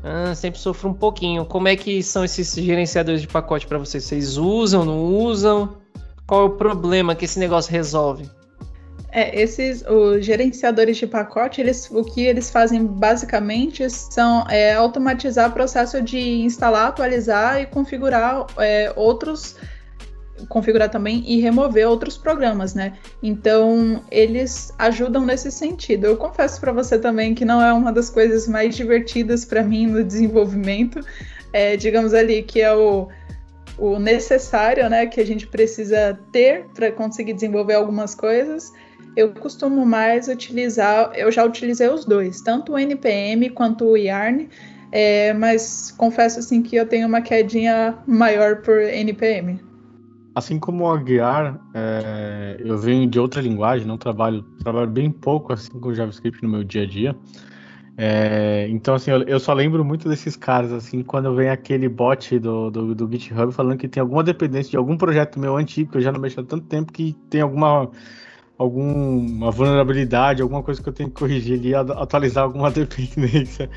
[0.03, 1.45] ah, sempre sofro um pouquinho.
[1.45, 4.03] Como é que são esses gerenciadores de pacote para vocês?
[4.03, 5.77] Vocês usam, não usam?
[6.25, 8.29] Qual é o problema que esse negócio resolve?
[9.09, 15.49] É, esses os gerenciadores de pacote, eles, o que eles fazem basicamente são é, automatizar
[15.49, 19.55] o processo de instalar, atualizar e configurar é, outros
[20.45, 22.93] configurar também e remover outros programas, né?
[23.21, 26.05] Então, eles ajudam nesse sentido.
[26.05, 29.87] Eu confesso para você também que não é uma das coisas mais divertidas para mim
[29.87, 30.99] no desenvolvimento,
[31.51, 33.07] é, digamos ali, que é o,
[33.77, 38.71] o necessário, né, que a gente precisa ter para conseguir desenvolver algumas coisas.
[39.15, 44.47] Eu costumo mais utilizar, eu já utilizei os dois, tanto o NPM quanto o Yarn,
[44.91, 49.66] é, mas confesso assim que eu tenho uma quedinha maior por NPM.
[50.37, 55.51] Assim como o Aguiar, é, eu venho de outra linguagem, não trabalho, trabalho bem pouco
[55.51, 57.15] assim com JavaScript no meu dia a dia.
[57.97, 62.37] É, então, assim, eu, eu, só lembro muito desses caras, assim, quando vem aquele bot
[62.37, 65.97] do, do, do, GitHub falando que tem alguma dependência de algum projeto meu antigo, que
[65.97, 67.89] eu já não mexo há tanto tempo, que tem alguma,
[68.59, 73.71] alguma vulnerabilidade, alguma coisa que eu tenho que corrigir ali, atualizar alguma dependência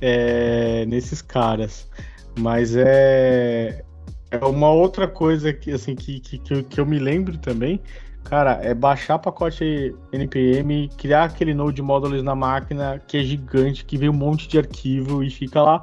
[0.00, 1.90] é, nesses caras.
[2.38, 3.85] Mas é,
[4.30, 7.80] é uma outra coisa que, assim, que, que, que, eu, que eu me lembro também,
[8.24, 13.96] cara, é baixar pacote NPM, criar aquele node modules na máquina que é gigante, que
[13.96, 15.82] vem um monte de arquivo e fica lá.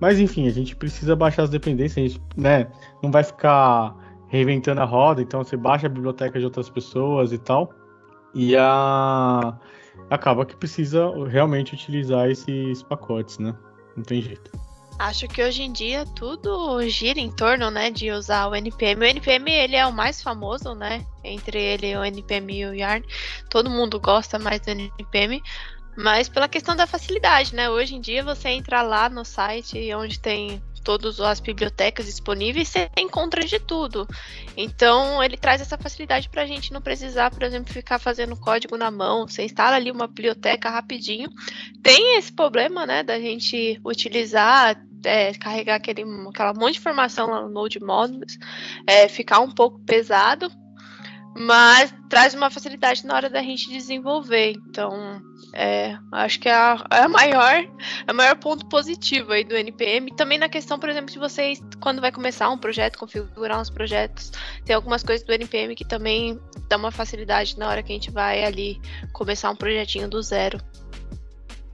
[0.00, 2.66] Mas enfim, a gente precisa baixar as dependências, a gente, né,
[3.02, 3.94] não vai ficar
[4.28, 7.72] reinventando a roda, então você baixa a biblioteca de outras pessoas e tal.
[8.34, 9.58] E a
[10.10, 13.54] acaba que precisa realmente utilizar esses pacotes, né?
[13.96, 14.50] Não tem jeito.
[14.98, 19.02] Acho que hoje em dia tudo gira em torno, né, de usar o NPM.
[19.02, 23.04] O NPM ele é o mais famoso, né, entre ele o NPM e o Yarn.
[23.50, 25.42] Todo mundo gosta mais do NPM,
[25.96, 27.68] mas pela questão da facilidade, né?
[27.68, 32.88] Hoje em dia você entra lá no site onde tem todas as bibliotecas disponíveis, você
[32.96, 34.06] encontra de tudo.
[34.56, 38.76] Então, ele traz essa facilidade para a gente não precisar, por exemplo, ficar fazendo código
[38.76, 39.26] na mão.
[39.26, 41.28] Você instala ali uma biblioteca rapidinho.
[41.82, 47.42] Tem esse problema, né, da gente utilizar é, carregar aquele, aquela monte de informação lá
[47.42, 48.38] no Node Modules,
[48.86, 50.48] é, ficar um pouco pesado,
[51.38, 54.52] mas traz uma facilidade na hora da gente desenvolver.
[54.52, 55.22] Então,
[55.52, 57.68] é, acho que é a, é a maior, é
[58.06, 60.14] a maior ponto positivo aí do NPM.
[60.14, 64.32] Também na questão, por exemplo, de vocês, quando vai começar um projeto, configurar uns projetos,
[64.64, 68.10] tem algumas coisas do NPM que também dá uma facilidade na hora que a gente
[68.10, 68.80] vai ali
[69.12, 70.58] começar um projetinho do zero.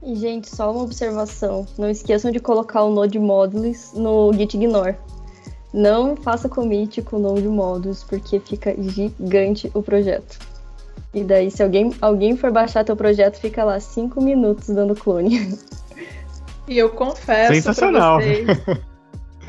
[0.05, 1.65] E, gente, só uma observação.
[1.77, 4.97] Não esqueçam de colocar o Node Modules no Git Ignore.
[5.73, 10.37] Não faça commit com o Node Modules, porque fica gigante o projeto.
[11.13, 15.57] E daí, se alguém, alguém for baixar teu projeto, fica lá cinco minutos dando clone.
[16.65, 18.19] E eu confesso Sensacional.
[18.19, 18.79] pra vocês...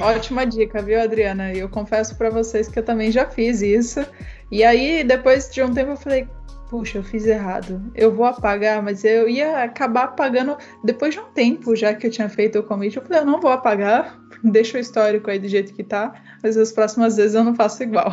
[0.00, 1.52] Ótima dica, viu, Adriana?
[1.52, 4.04] E eu confesso para vocês que eu também já fiz isso.
[4.50, 6.28] E aí, depois de um tempo, eu falei,
[6.68, 7.80] puxa, eu fiz errado.
[7.94, 12.10] Eu vou apagar, mas eu ia acabar apagando depois de um tempo, já que eu
[12.10, 12.96] tinha feito o commit.
[12.96, 16.56] Eu falei, eu não vou apagar, deixa o histórico aí do jeito que tá, mas
[16.56, 18.12] as próximas vezes eu não faço igual.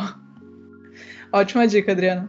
[1.32, 2.28] Ótima dica, Adriana.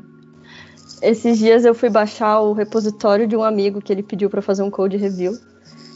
[1.02, 4.64] Esses dias eu fui baixar o repositório de um amigo que ele pediu para fazer
[4.64, 5.38] um code review.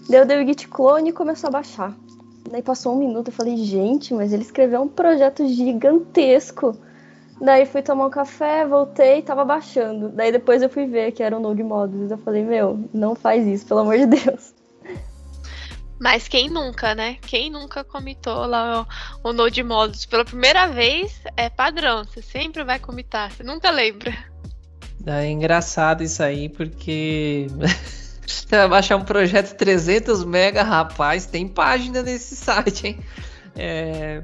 [0.09, 1.95] Daí eu dei o git clone e começou a baixar.
[2.51, 6.78] Daí passou um minuto, eu falei, gente, mas ele escreveu um projeto gigantesco.
[7.39, 10.09] Daí fui tomar um café, voltei, tava baixando.
[10.09, 12.09] Daí depois eu fui ver que era o Node Modules.
[12.09, 14.53] Eu falei, meu, não faz isso, pelo amor de Deus.
[15.99, 17.17] Mas quem nunca, né?
[17.21, 18.88] Quem nunca comitou lá
[19.23, 22.03] o, o Node Modules pela primeira vez é padrão.
[22.03, 24.15] Você sempre vai comitar, você nunca lembra.
[25.05, 27.47] É engraçado isso aí, porque
[28.27, 32.99] você vai baixar um projeto 300 mega, rapaz, tem página nesse site, hein?
[33.60, 34.22] É,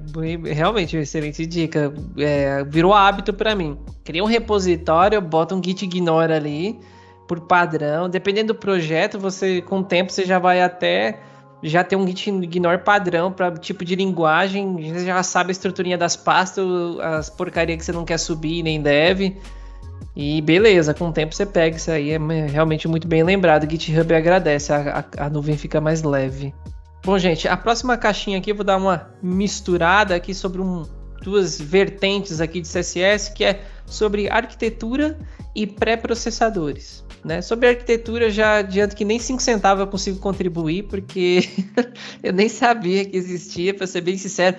[0.54, 1.92] realmente, excelente dica.
[2.18, 3.80] É, virou hábito para mim.
[4.04, 6.80] Cria um repositório, bota um git ignore ali
[7.28, 8.08] por padrão.
[8.08, 11.20] Dependendo do projeto, você com o tempo você já vai até
[11.64, 14.94] já ter um git ignore padrão para tipo de linguagem.
[14.94, 16.64] Você já sabe a estruturinha das pastas,
[17.02, 19.36] as porcarias que você não quer subir nem deve.
[20.16, 23.68] E beleza, com o tempo você pega isso aí, é realmente muito bem lembrado.
[23.68, 26.54] GitHub agradece, a, a, a nuvem fica mais leve.
[27.06, 30.84] Bom, gente, a próxima caixinha aqui eu vou dar uma misturada aqui sobre um,
[31.22, 35.20] duas vertentes aqui de CSS, que é sobre arquitetura
[35.54, 37.04] e pré-processadores.
[37.22, 37.41] Né?
[37.41, 41.49] Sobre arquitetura, já adianto que nem 5 centavos eu consigo contribuir, porque
[42.24, 44.56] eu nem sabia que existia, para ser bem sincero.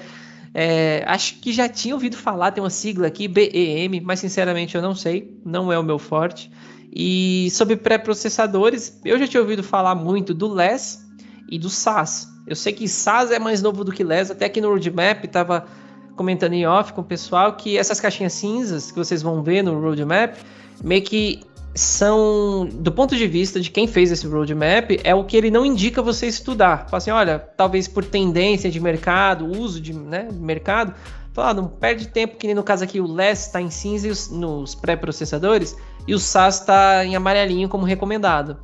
[0.52, 4.82] É, acho que já tinha ouvido falar, tem uma sigla aqui, BEM, mas sinceramente eu
[4.82, 6.50] não sei, não é o meu forte.
[6.94, 11.02] E sobre pré-processadores, eu já tinha ouvido falar muito do LESS
[11.50, 12.33] e do SAS.
[12.46, 15.66] Eu sei que SAS é mais novo do que LESS, até aqui no roadmap estava
[16.14, 19.80] comentando em off com o pessoal que essas caixinhas cinzas que vocês vão ver no
[19.80, 20.36] roadmap,
[20.82, 21.40] meio que
[21.74, 25.64] são, do ponto de vista de quem fez esse roadmap, é o que ele não
[25.64, 26.86] indica você estudar.
[26.88, 30.94] Fala assim, olha, talvez por tendência de mercado, uso de né, mercado,
[31.34, 34.08] Fala, ah, não perde tempo, que nem no caso aqui o LESS está em cinza
[34.08, 35.76] os, nos pré-processadores
[36.06, 38.56] e o SAS está em amarelinho como recomendado.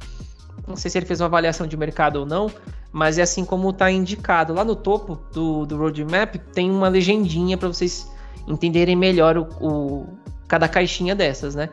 [0.68, 2.48] Não sei se ele fez uma avaliação de mercado ou não,
[2.92, 4.52] mas é assim como está indicado.
[4.52, 8.10] Lá no topo do, do roadmap tem uma legendinha para vocês
[8.46, 10.06] entenderem melhor o, o,
[10.48, 11.70] cada caixinha dessas, né?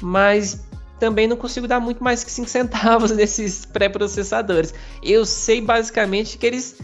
[0.00, 0.64] Mas
[0.98, 4.72] também não consigo dar muito mais que 5 centavos desses pré-processadores.
[5.02, 6.80] Eu sei basicamente que eles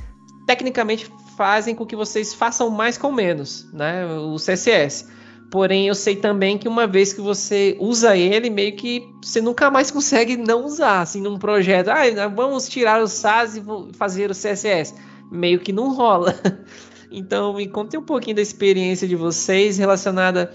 [0.46, 4.06] tecnicamente fazem com que vocês façam mais com menos, né?
[4.06, 5.06] O CSS.
[5.50, 9.70] Porém, eu sei também que uma vez que você usa ele, meio que você nunca
[9.70, 11.88] mais consegue não usar, assim, num projeto.
[11.88, 13.62] Ah, vamos tirar o SAS e
[13.94, 14.94] fazer o CSS.
[15.30, 16.34] Meio que não rola.
[17.08, 20.52] Então, me conte um pouquinho da experiência de vocês relacionada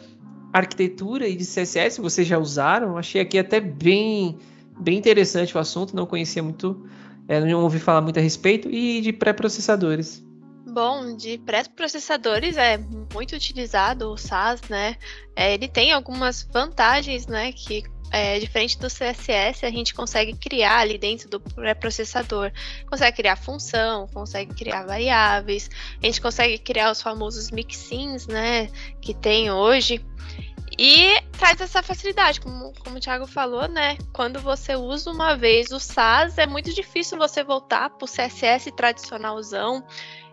[0.53, 2.01] à arquitetura e de CSS.
[2.01, 2.97] Vocês já usaram?
[2.97, 4.37] Achei aqui até bem,
[4.77, 5.95] bem interessante o assunto.
[5.95, 6.85] Não conhecia muito,
[7.25, 8.69] é, não ouvi falar muito a respeito.
[8.69, 10.21] E de pré-processadores.
[10.72, 12.78] Bom, de pré-processadores é
[13.13, 14.95] muito utilizado o SAS, né?
[15.36, 17.51] É, ele tem algumas vantagens, né?
[17.51, 22.53] Que é, diferente do CSS, a gente consegue criar ali dentro do pré-processador.
[22.89, 25.69] Consegue criar função, consegue criar variáveis,
[26.01, 28.69] a gente consegue criar os famosos mixins, né?
[29.01, 30.01] Que tem hoje.
[30.80, 33.97] E traz essa facilidade, como, como o Thiago falou, né?
[34.13, 38.72] Quando você usa uma vez o SAS, é muito difícil você voltar para o CSS
[38.72, 39.86] tradicionalzão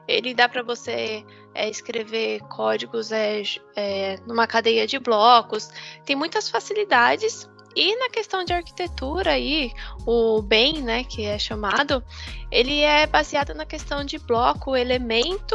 [0.08, 1.22] ele dá para você
[1.54, 3.42] é, escrever códigos é,
[3.76, 5.70] é, numa cadeia de blocos,
[6.04, 7.48] tem muitas facilidades.
[7.76, 9.70] E na questão de arquitetura aí,
[10.06, 12.02] o BEM, né, que é chamado,
[12.50, 15.54] ele é baseado na questão de bloco, elemento,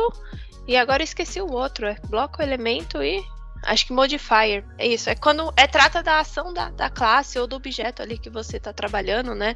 [0.67, 3.25] e agora esqueci o outro, é bloco, elemento e
[3.65, 5.09] Acho que modifier, é isso.
[5.09, 8.57] É quando é trata da ação da, da classe ou do objeto ali que você
[8.57, 9.55] está trabalhando, né?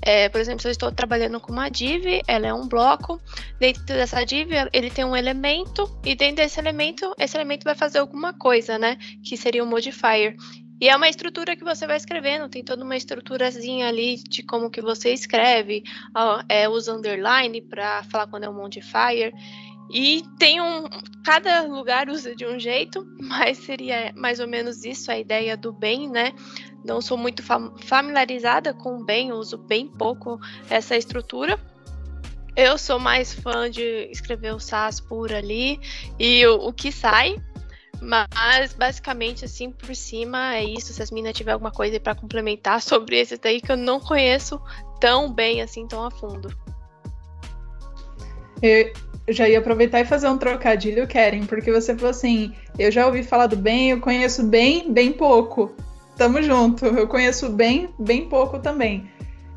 [0.00, 3.20] É, por exemplo, se eu estou trabalhando com uma div, ela é um bloco.
[3.58, 7.98] Dentro dessa div, ele tem um elemento e dentro desse elemento, esse elemento vai fazer
[7.98, 8.96] alguma coisa, né?
[9.22, 10.36] Que seria um modifier.
[10.80, 14.70] E é uma estrutura que você vai escrevendo, tem toda uma estruturazinha ali de como
[14.70, 15.82] que você escreve,
[16.48, 19.32] é, usa underline para falar quando é um modifier.
[19.90, 20.84] E tem um.
[21.24, 25.72] Cada lugar usa de um jeito, mas seria mais ou menos isso a ideia do
[25.72, 26.32] bem, né?
[26.84, 27.42] Não sou muito
[27.82, 31.58] familiarizada com o bem, uso bem pouco essa estrutura.
[32.54, 35.80] Eu sou mais fã de escrever o SAS por ali
[36.18, 37.40] e o, o que sai,
[38.00, 40.92] mas basicamente, assim, por cima é isso.
[40.92, 44.60] Se as meninas tiver alguma coisa para complementar sobre esse daí que eu não conheço
[45.00, 46.48] tão bem assim, tão a fundo.
[49.28, 53.06] Eu já ia aproveitar e fazer um trocadilho, Keren, porque você falou assim: eu já
[53.06, 55.70] ouvi falar do bem, eu conheço bem, bem pouco.
[56.16, 59.06] Tamo junto, eu conheço bem, bem pouco também.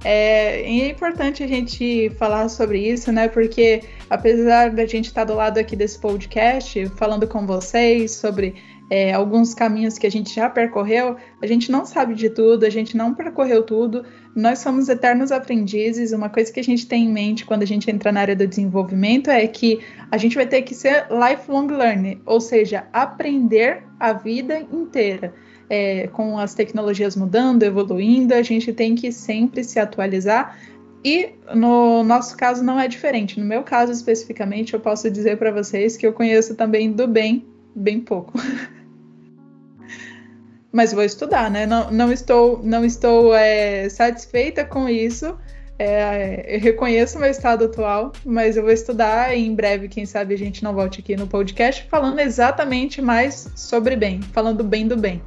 [0.04, 3.30] É, é importante a gente falar sobre isso, né?
[3.30, 8.56] Porque apesar da gente estar do lado aqui desse podcast, falando com vocês sobre
[8.92, 12.70] é, alguns caminhos que a gente já percorreu, a gente não sabe de tudo, a
[12.70, 14.04] gente não percorreu tudo,
[14.36, 16.12] nós somos eternos aprendizes.
[16.12, 18.46] Uma coisa que a gente tem em mente quando a gente entra na área do
[18.46, 19.80] desenvolvimento é que
[20.12, 25.34] a gente vai ter que ser lifelong learner, ou seja, aprender a vida inteira.
[25.70, 30.60] É, com as tecnologias mudando, evoluindo, a gente tem que sempre se atualizar.
[31.02, 33.40] E no nosso caso não é diferente.
[33.40, 37.46] No meu caso especificamente, eu posso dizer para vocês que eu conheço também do bem,
[37.74, 38.34] bem pouco.
[40.72, 41.66] mas vou estudar, né?
[41.66, 45.38] Não, não estou, não estou é, satisfeita com isso.
[45.78, 50.06] É, eu reconheço o meu estado atual, mas eu vou estudar e em breve, quem
[50.06, 54.88] sabe, a gente não volte aqui no podcast falando exatamente mais sobre bem, falando bem
[54.88, 55.22] do bem.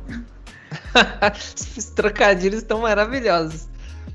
[1.76, 3.68] Os trocadilhos estão maravilhosos.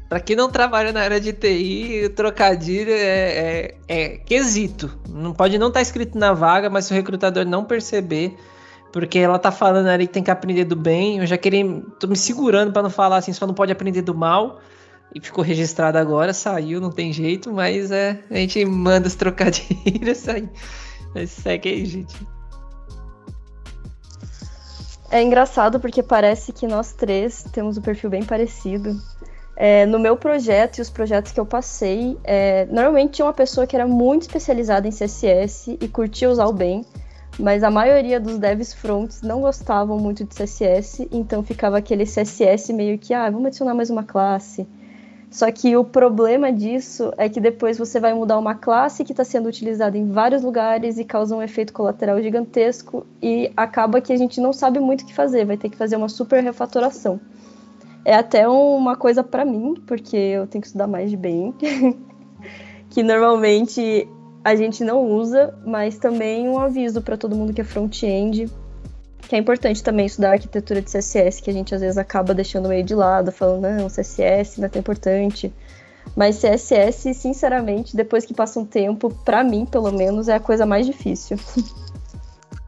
[0.07, 4.97] Para quem não trabalha na área de TI, trocadilho é, é, é quesito.
[5.07, 8.35] Não pode não estar tá escrito na vaga, mas se o recrutador não perceber,
[8.91, 11.19] porque ela tá falando ali que tem que aprender do bem.
[11.19, 11.63] Eu já queria.
[11.99, 14.59] tô me segurando para não falar assim, só não pode aprender do mal.
[15.13, 20.27] E ficou registrado agora, saiu, não tem jeito, mas é, a gente manda os trocadilhos
[20.29, 20.47] aí.
[21.15, 22.15] Mas segue aí, gente.
[25.09, 28.95] É engraçado porque parece que nós três temos um perfil bem parecido.
[29.55, 33.65] É, no meu projeto e os projetos que eu passei, é, normalmente tinha uma pessoa
[33.65, 36.85] que era muito especializada em CSS e curtia usar o bem
[37.39, 42.73] mas a maioria dos devs fronts não gostavam muito de CSS, então ficava aquele CSS
[42.73, 44.67] meio que, ah, vamos adicionar mais uma classe.
[45.31, 49.23] Só que o problema disso é que depois você vai mudar uma classe que está
[49.23, 54.17] sendo utilizada em vários lugares e causa um efeito colateral gigantesco e acaba que a
[54.17, 57.21] gente não sabe muito o que fazer, vai ter que fazer uma super refatoração.
[58.03, 61.53] É até uma coisa para mim, porque eu tenho que estudar mais de bem,
[62.89, 64.07] que normalmente
[64.43, 68.49] a gente não usa, mas também um aviso para todo mundo que é front-end,
[69.27, 72.69] que é importante também estudar arquitetura de CSS, que a gente às vezes acaba deixando
[72.69, 75.53] meio de lado, falando, não, CSS não é tão importante.
[76.15, 80.65] Mas CSS, sinceramente, depois que passa um tempo, para mim, pelo menos, é a coisa
[80.65, 81.37] mais difícil.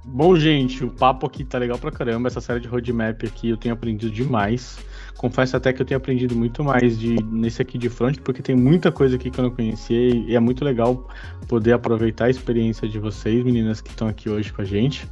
[0.04, 2.28] Bom, gente, o papo aqui tá legal pra caramba.
[2.28, 4.80] Essa série de roadmap aqui eu tenho aprendido demais.
[5.16, 8.56] Confesso até que eu tenho aprendido muito mais de, nesse aqui de front, porque tem
[8.56, 11.08] muita coisa aqui que eu não conhecia e é muito legal
[11.48, 15.08] poder aproveitar a experiência de vocês, meninas que estão aqui hoje com a gente.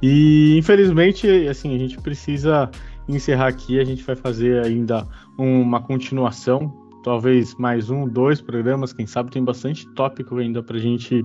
[0.00, 2.70] E infelizmente, assim, a gente precisa
[3.08, 3.80] encerrar aqui.
[3.80, 6.72] A gente vai fazer ainda uma continuação,
[7.02, 11.24] talvez mais um, dois programas, quem sabe tem bastante tópico ainda para a gente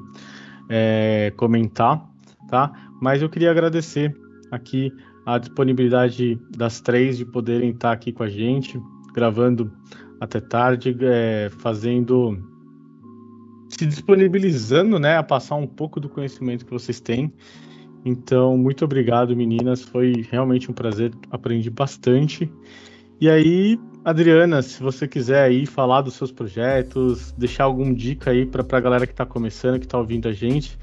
[0.67, 2.03] é, comentar,
[2.49, 2.71] tá?
[3.01, 4.15] Mas eu queria agradecer
[4.51, 4.91] aqui
[5.25, 8.79] a disponibilidade das três de poderem estar aqui com a gente,
[9.13, 9.71] gravando
[10.19, 12.37] até tarde, é, fazendo
[13.67, 17.33] se disponibilizando, né, a passar um pouco do conhecimento que vocês têm.
[18.05, 19.81] Então, muito obrigado, meninas.
[19.81, 21.11] Foi realmente um prazer.
[21.31, 22.49] Aprendi bastante.
[23.19, 28.45] E aí, Adriana, se você quiser aí falar dos seus projetos, deixar alguma dica aí
[28.45, 30.77] para a galera que está começando, que está ouvindo a gente,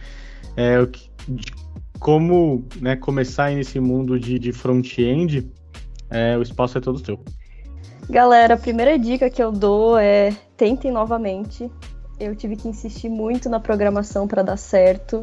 [0.57, 0.79] é,
[2.03, 5.49] como né, começar nesse mundo de, de front-end,
[6.11, 7.19] é, o espaço é todo seu.
[8.11, 11.71] Galera, a primeira dica que eu dou é tentem novamente.
[12.19, 15.23] Eu tive que insistir muito na programação para dar certo.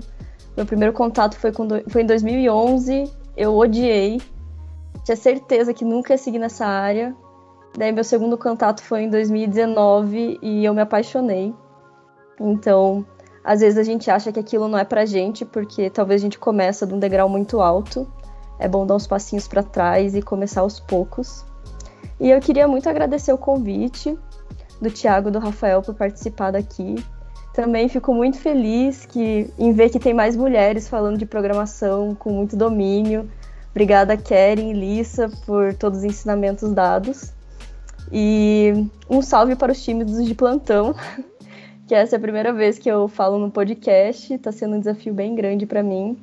[0.55, 4.21] Meu primeiro contato foi, com, foi em 2011, eu odiei.
[5.03, 7.13] Tinha certeza que nunca ia seguir nessa área.
[7.77, 11.53] Daí meu segundo contato foi em 2019 e eu me apaixonei.
[12.39, 13.05] Então,
[13.49, 16.37] às vezes a gente acha que aquilo não é pra gente, porque talvez a gente
[16.37, 18.07] começa de um degrau muito alto.
[18.59, 21.43] É bom dar uns passinhos para trás e começar aos poucos.
[22.19, 24.15] E eu queria muito agradecer o convite
[24.79, 27.03] do Tiago e do Rafael por participar daqui.
[27.51, 32.29] Também fico muito feliz que, em ver que tem mais mulheres falando de programação com
[32.29, 33.27] muito domínio.
[33.71, 37.33] Obrigada, Keren e Lissa, por todos os ensinamentos dados.
[38.11, 40.93] E um salve para os tímidos de plantão,
[41.89, 45.11] que essa é a primeira vez que eu falo no podcast, está sendo um desafio
[45.11, 46.15] bem grande para mim.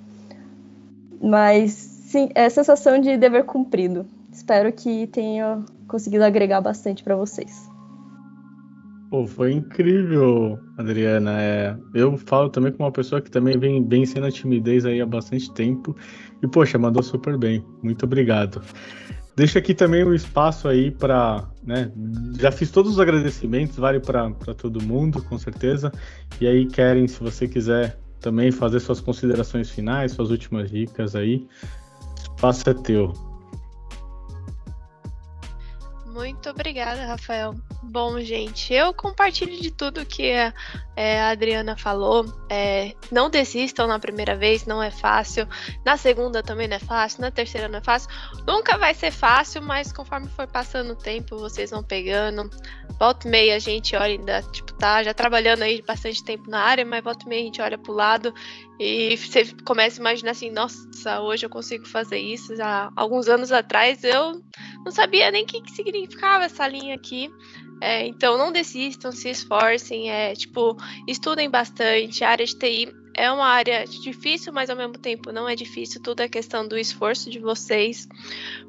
[1.20, 4.06] Mas sim, é a sensação de dever cumprido.
[4.32, 7.68] Espero que tenha conseguido agregar bastante para vocês.
[9.10, 11.42] Pô, foi incrível, Adriana.
[11.42, 15.06] É, eu falo também com uma pessoa que também vem vencendo a timidez aí há
[15.06, 15.96] bastante tempo.
[16.44, 17.64] E, poxa, mandou super bem.
[17.82, 18.62] Muito obrigado.
[19.36, 21.92] Deixa aqui também o um espaço aí para, né?
[22.40, 25.92] Já fiz todos os agradecimentos, vale para todo mundo, com certeza.
[26.40, 31.46] E aí, Keren, se você quiser também fazer suas considerações finais, suas últimas dicas aí,
[32.18, 33.25] o espaço é teu.
[36.16, 37.54] Muito obrigada, Rafael.
[37.82, 40.50] Bom, gente, eu compartilho de tudo que a,
[40.96, 42.24] é, a Adriana falou.
[42.48, 45.46] É, não desistam na primeira vez, não é fácil.
[45.84, 47.20] Na segunda também não é fácil.
[47.20, 48.08] Na terceira não é fácil.
[48.46, 52.48] Nunca vai ser fácil, mas conforme for passando o tempo, vocês vão pegando.
[52.98, 56.60] Volta e meia a gente olha ainda, tipo, tá já trabalhando aí bastante tempo na
[56.60, 58.32] área, mas volta e meia a gente olha pro lado
[58.80, 62.54] e você começa a imaginar assim, nossa, hoje eu consigo fazer isso.
[62.62, 64.42] Há alguns anos atrás eu
[64.86, 67.28] não sabia nem o que, que significava essa linha aqui.
[67.80, 70.76] É, então não desistam, se esforcem, é, tipo,
[71.08, 72.22] estudem bastante.
[72.22, 76.02] A área de TI é uma área difícil, mas ao mesmo tempo não é difícil.
[76.02, 78.06] Tudo é questão do esforço de vocês.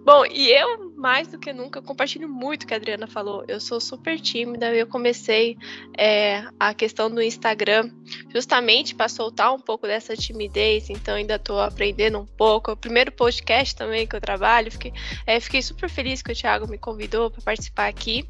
[0.05, 3.43] Bom, e eu, mais do que nunca, compartilho muito o que a Adriana falou.
[3.45, 4.73] Eu sou super tímida.
[4.73, 5.57] Eu comecei
[5.97, 7.91] é, a questão do Instagram
[8.33, 10.89] justamente para soltar um pouco dessa timidez.
[10.89, 12.71] Então, ainda estou aprendendo um pouco.
[12.71, 14.71] O primeiro podcast também que eu trabalho.
[14.71, 14.93] Fiquei,
[15.25, 18.25] é, fiquei super feliz que o Thiago me convidou para participar aqui.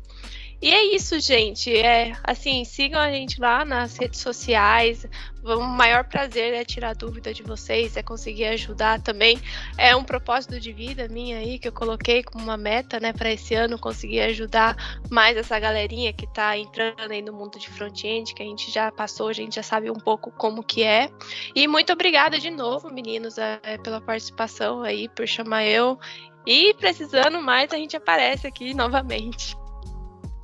[0.60, 1.76] E é isso, gente.
[1.76, 5.06] É assim, sigam a gente lá nas redes sociais.
[5.44, 9.40] O maior prazer é tirar dúvida de vocês, é conseguir ajudar também.
[9.78, 13.32] É um propósito de vida minha aí que eu coloquei como uma meta, né, para
[13.32, 14.76] esse ano conseguir ajudar
[15.12, 18.92] mais essa galerinha que está entrando aí no mundo de front-end, que a gente já
[18.92, 21.10] passou, a gente já sabe um pouco como que é.
[21.56, 26.00] E muito obrigada de novo, meninos, é, pela participação aí, por chamar eu.
[26.48, 29.56] E precisando mais, a gente aparece aqui novamente.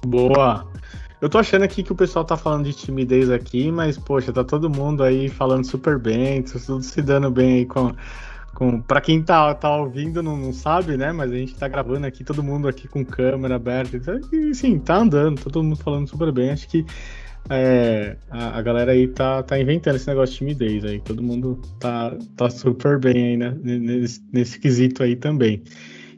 [0.06, 0.68] Boa.
[1.22, 4.44] Eu tô achando aqui que o pessoal tá falando de timidez aqui, mas, poxa, tá
[4.44, 7.94] todo mundo aí falando super bem, tá tudo se dando bem aí com.
[8.54, 11.14] com pra quem tá, tá ouvindo, não, não sabe, né?
[11.14, 14.20] Mas a gente tá gravando aqui, todo mundo aqui com câmera aberta.
[14.34, 16.52] E sim, tá andando, tá todo mundo falando super bem.
[16.52, 16.86] Acho que
[17.50, 21.00] é, a, a, galera aí tá, tá inventando esse negócio de timidez aí.
[21.00, 23.56] Todo mundo tá, tá super bem aí, né?
[23.64, 25.64] Nesse, nesse quesito aí também.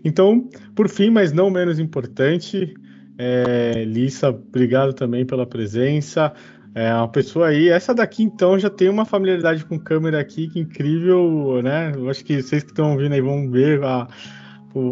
[0.03, 2.73] Então, por fim, mas não menos importante,
[3.17, 6.33] é, Lissa, obrigado também pela presença.
[6.73, 10.59] É uma pessoa aí, essa daqui então já tem uma familiaridade com câmera aqui que
[10.59, 11.93] incrível, né?
[11.95, 14.05] Eu acho que vocês que estão ouvindo aí vão ver a,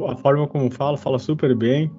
[0.10, 1.92] a forma como fala, fala super bem,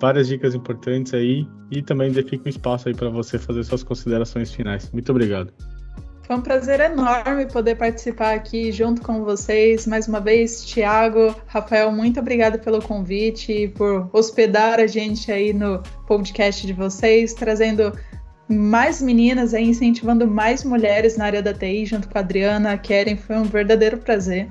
[0.00, 4.50] várias dicas importantes aí e também fica um espaço aí para você fazer suas considerações
[4.54, 4.90] finais.
[4.90, 5.52] Muito obrigado.
[6.26, 9.86] Foi um prazer enorme poder participar aqui junto com vocês.
[9.86, 15.52] Mais uma vez, Tiago, Rafael, muito obrigada pelo convite e por hospedar a gente aí
[15.52, 17.96] no podcast de vocês, trazendo
[18.48, 22.76] mais meninas aí, incentivando mais mulheres na área da TI, junto com a Adriana, a
[22.76, 23.16] Keren.
[23.16, 24.48] Foi um verdadeiro prazer.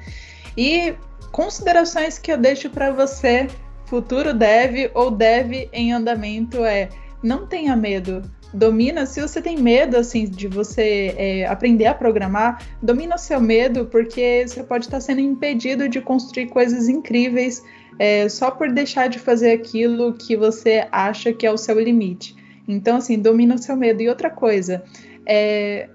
[0.56, 0.93] E
[1.34, 3.47] considerações que eu deixo para você,
[3.85, 6.88] futuro dev ou dev em andamento, é
[7.26, 8.22] não tenha medo
[8.56, 13.39] domina, se você tem medo assim de você é, aprender a programar, domina o seu
[13.41, 17.61] medo, porque você pode estar sendo impedido de construir coisas incríveis
[17.99, 22.35] é, só por deixar de fazer aquilo que você acha que é o seu limite.
[22.68, 24.02] Então, assim, domina o seu medo.
[24.02, 24.84] E outra coisa,
[25.26, 25.89] é,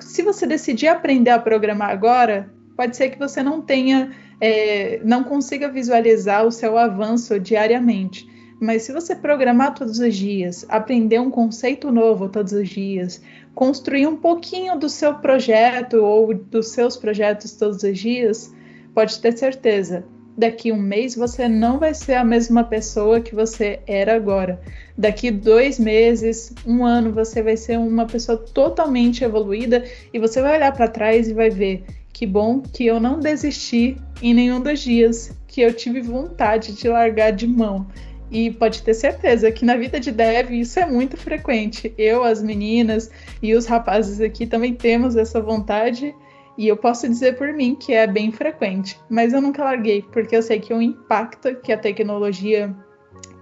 [0.00, 5.22] se você decidir aprender a programar agora, pode ser que você não tenha, é, não
[5.22, 8.26] consiga visualizar o seu avanço diariamente.
[8.60, 13.22] Mas se você programar todos os dias, aprender um conceito novo todos os dias,
[13.54, 18.52] construir um pouquinho do seu projeto ou dos seus projetos todos os dias,
[18.92, 20.04] pode ter certeza,
[20.36, 24.60] daqui um mês você não vai ser a mesma pessoa que você era agora.
[24.96, 30.56] Daqui dois meses, um ano, você vai ser uma pessoa totalmente evoluída e você vai
[30.56, 34.80] olhar para trás e vai ver que bom que eu não desisti em nenhum dos
[34.80, 37.86] dias, que eu tive vontade de largar de mão.
[38.30, 41.94] E pode ter certeza que na vida de dev isso é muito frequente.
[41.96, 43.10] Eu, as meninas
[43.42, 46.14] e os rapazes aqui também temos essa vontade.
[46.56, 49.00] E eu posso dizer por mim que é bem frequente.
[49.08, 52.74] Mas eu nunca larguei, porque eu sei que o impacto que a tecnologia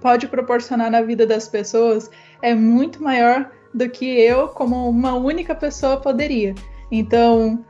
[0.00, 2.10] pode proporcionar na vida das pessoas
[2.40, 6.54] é muito maior do que eu, como uma única pessoa, poderia.
[6.90, 7.64] Então,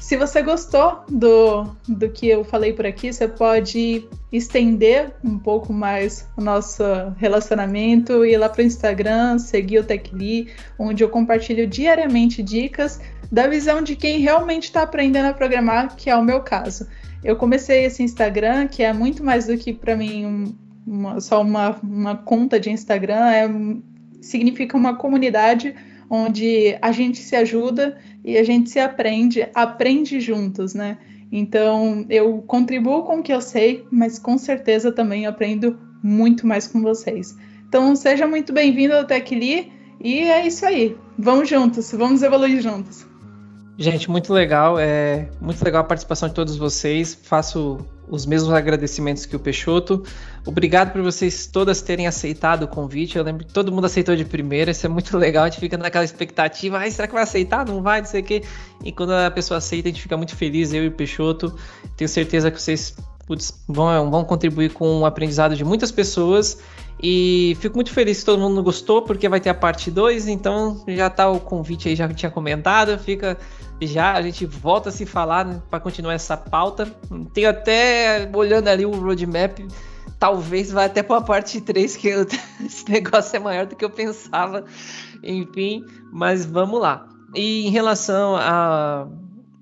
[0.00, 5.72] se você gostou do, do que eu falei por aqui, você pode estender um pouco
[5.72, 6.82] mais o nosso
[7.18, 10.48] relacionamento, ir lá para o Instagram, seguir o TechLee,
[10.78, 13.00] onde eu compartilho diariamente dicas
[13.30, 16.86] da visão de quem realmente está aprendendo a programar, que é o meu caso.
[17.22, 20.56] Eu comecei esse Instagram, que é muito mais do que para mim
[20.86, 23.48] uma, só uma, uma conta de Instagram, é,
[24.20, 25.74] significa uma comunidade
[26.10, 30.98] onde a gente se ajuda e a gente se aprende, aprende juntos, né?
[31.32, 36.68] Então, eu contribuo com o que eu sei, mas com certeza também aprendo muito mais
[36.68, 37.34] com vocês.
[37.66, 40.94] Então, seja muito bem-vindo ao TechLi e é isso aí.
[41.18, 43.06] Vamos juntos, vamos evoluir juntos.
[43.82, 44.78] Gente, muito legal.
[44.78, 47.18] É muito legal a participação de todos vocês.
[47.20, 50.04] Faço os mesmos agradecimentos que o Peixoto.
[50.46, 53.18] Obrigado por vocês todas terem aceitado o convite.
[53.18, 55.42] Eu lembro que todo mundo aceitou de primeira, isso é muito legal.
[55.42, 57.66] A gente fica naquela expectativa, ah, será que vai aceitar?
[57.66, 58.44] Não vai, não sei o quê.
[58.84, 61.52] E quando a pessoa aceita, a gente fica muito feliz, eu e o Peixoto.
[61.96, 62.94] Tenho certeza que vocês
[63.26, 66.62] putz, vão, vão contribuir com o aprendizado de muitas pessoas.
[67.02, 70.84] E fico muito feliz que todo mundo gostou, porque vai ter a parte 2, então
[70.86, 73.36] já tá o convite aí, já tinha comentado, fica
[73.86, 76.86] já a gente volta a se falar né, para continuar essa pauta.
[77.32, 79.58] Tenho até olhando ali o roadmap,
[80.18, 82.26] talvez vá até para a parte 3, que eu,
[82.64, 84.64] esse negócio é maior do que eu pensava.
[85.22, 87.08] Enfim, mas vamos lá.
[87.34, 89.06] E em relação a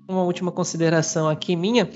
[0.07, 1.89] uma última consideração aqui minha,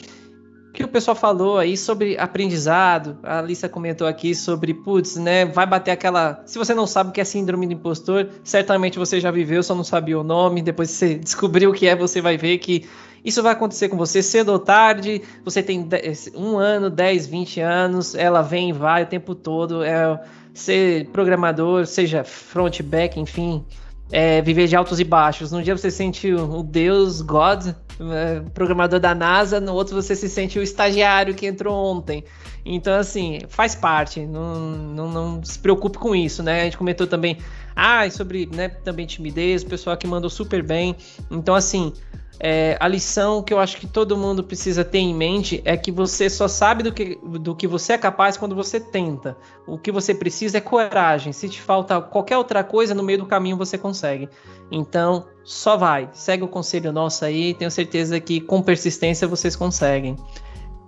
[0.76, 3.18] que o pessoal falou aí sobre aprendizado.
[3.24, 5.46] A Alissa comentou aqui sobre, putz, né?
[5.46, 6.44] Vai bater aquela.
[6.46, 9.74] Se você não sabe o que é síndrome do impostor, certamente você já viveu, só
[9.74, 10.62] não sabia o nome.
[10.62, 12.86] Depois você descobrir o que é, você vai ver que
[13.24, 15.22] isso vai acontecer com você cedo ou tarde.
[15.44, 15.88] Você tem
[16.36, 19.84] um ano, 10, 20 anos, ela vem e vai o tempo todo.
[19.84, 20.22] É
[20.54, 23.66] ser programador, seja front, back, enfim
[24.12, 25.52] é, viver de altos e baixos.
[25.52, 30.16] Num dia você se sente o Deus, God, é, programador da NASA, no outro você
[30.16, 32.24] se sente o estagiário que entrou ontem.
[32.66, 36.62] Então, assim, faz parte, não, não, não se preocupe com isso, né?
[36.62, 37.38] A gente comentou também,
[37.76, 40.96] ah, sobre né, também timidez, o pessoal que mandou super bem.
[41.30, 41.94] Então, assim,
[42.40, 45.92] é, a lição que eu acho que todo mundo precisa ter em mente é que
[45.92, 49.38] você só sabe do que, do que você é capaz quando você tenta.
[49.66, 51.32] O que você precisa é coragem.
[51.32, 54.30] Se te falta qualquer outra coisa, no meio do caminho você consegue.
[54.72, 56.10] Então, só vai.
[56.14, 57.54] Segue o conselho nosso aí.
[57.54, 60.16] Tenho certeza que com persistência vocês conseguem.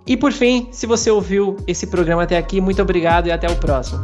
[0.06, 3.56] E por fim, se você ouviu esse programa até aqui, muito obrigado e até o
[3.56, 4.02] próximo.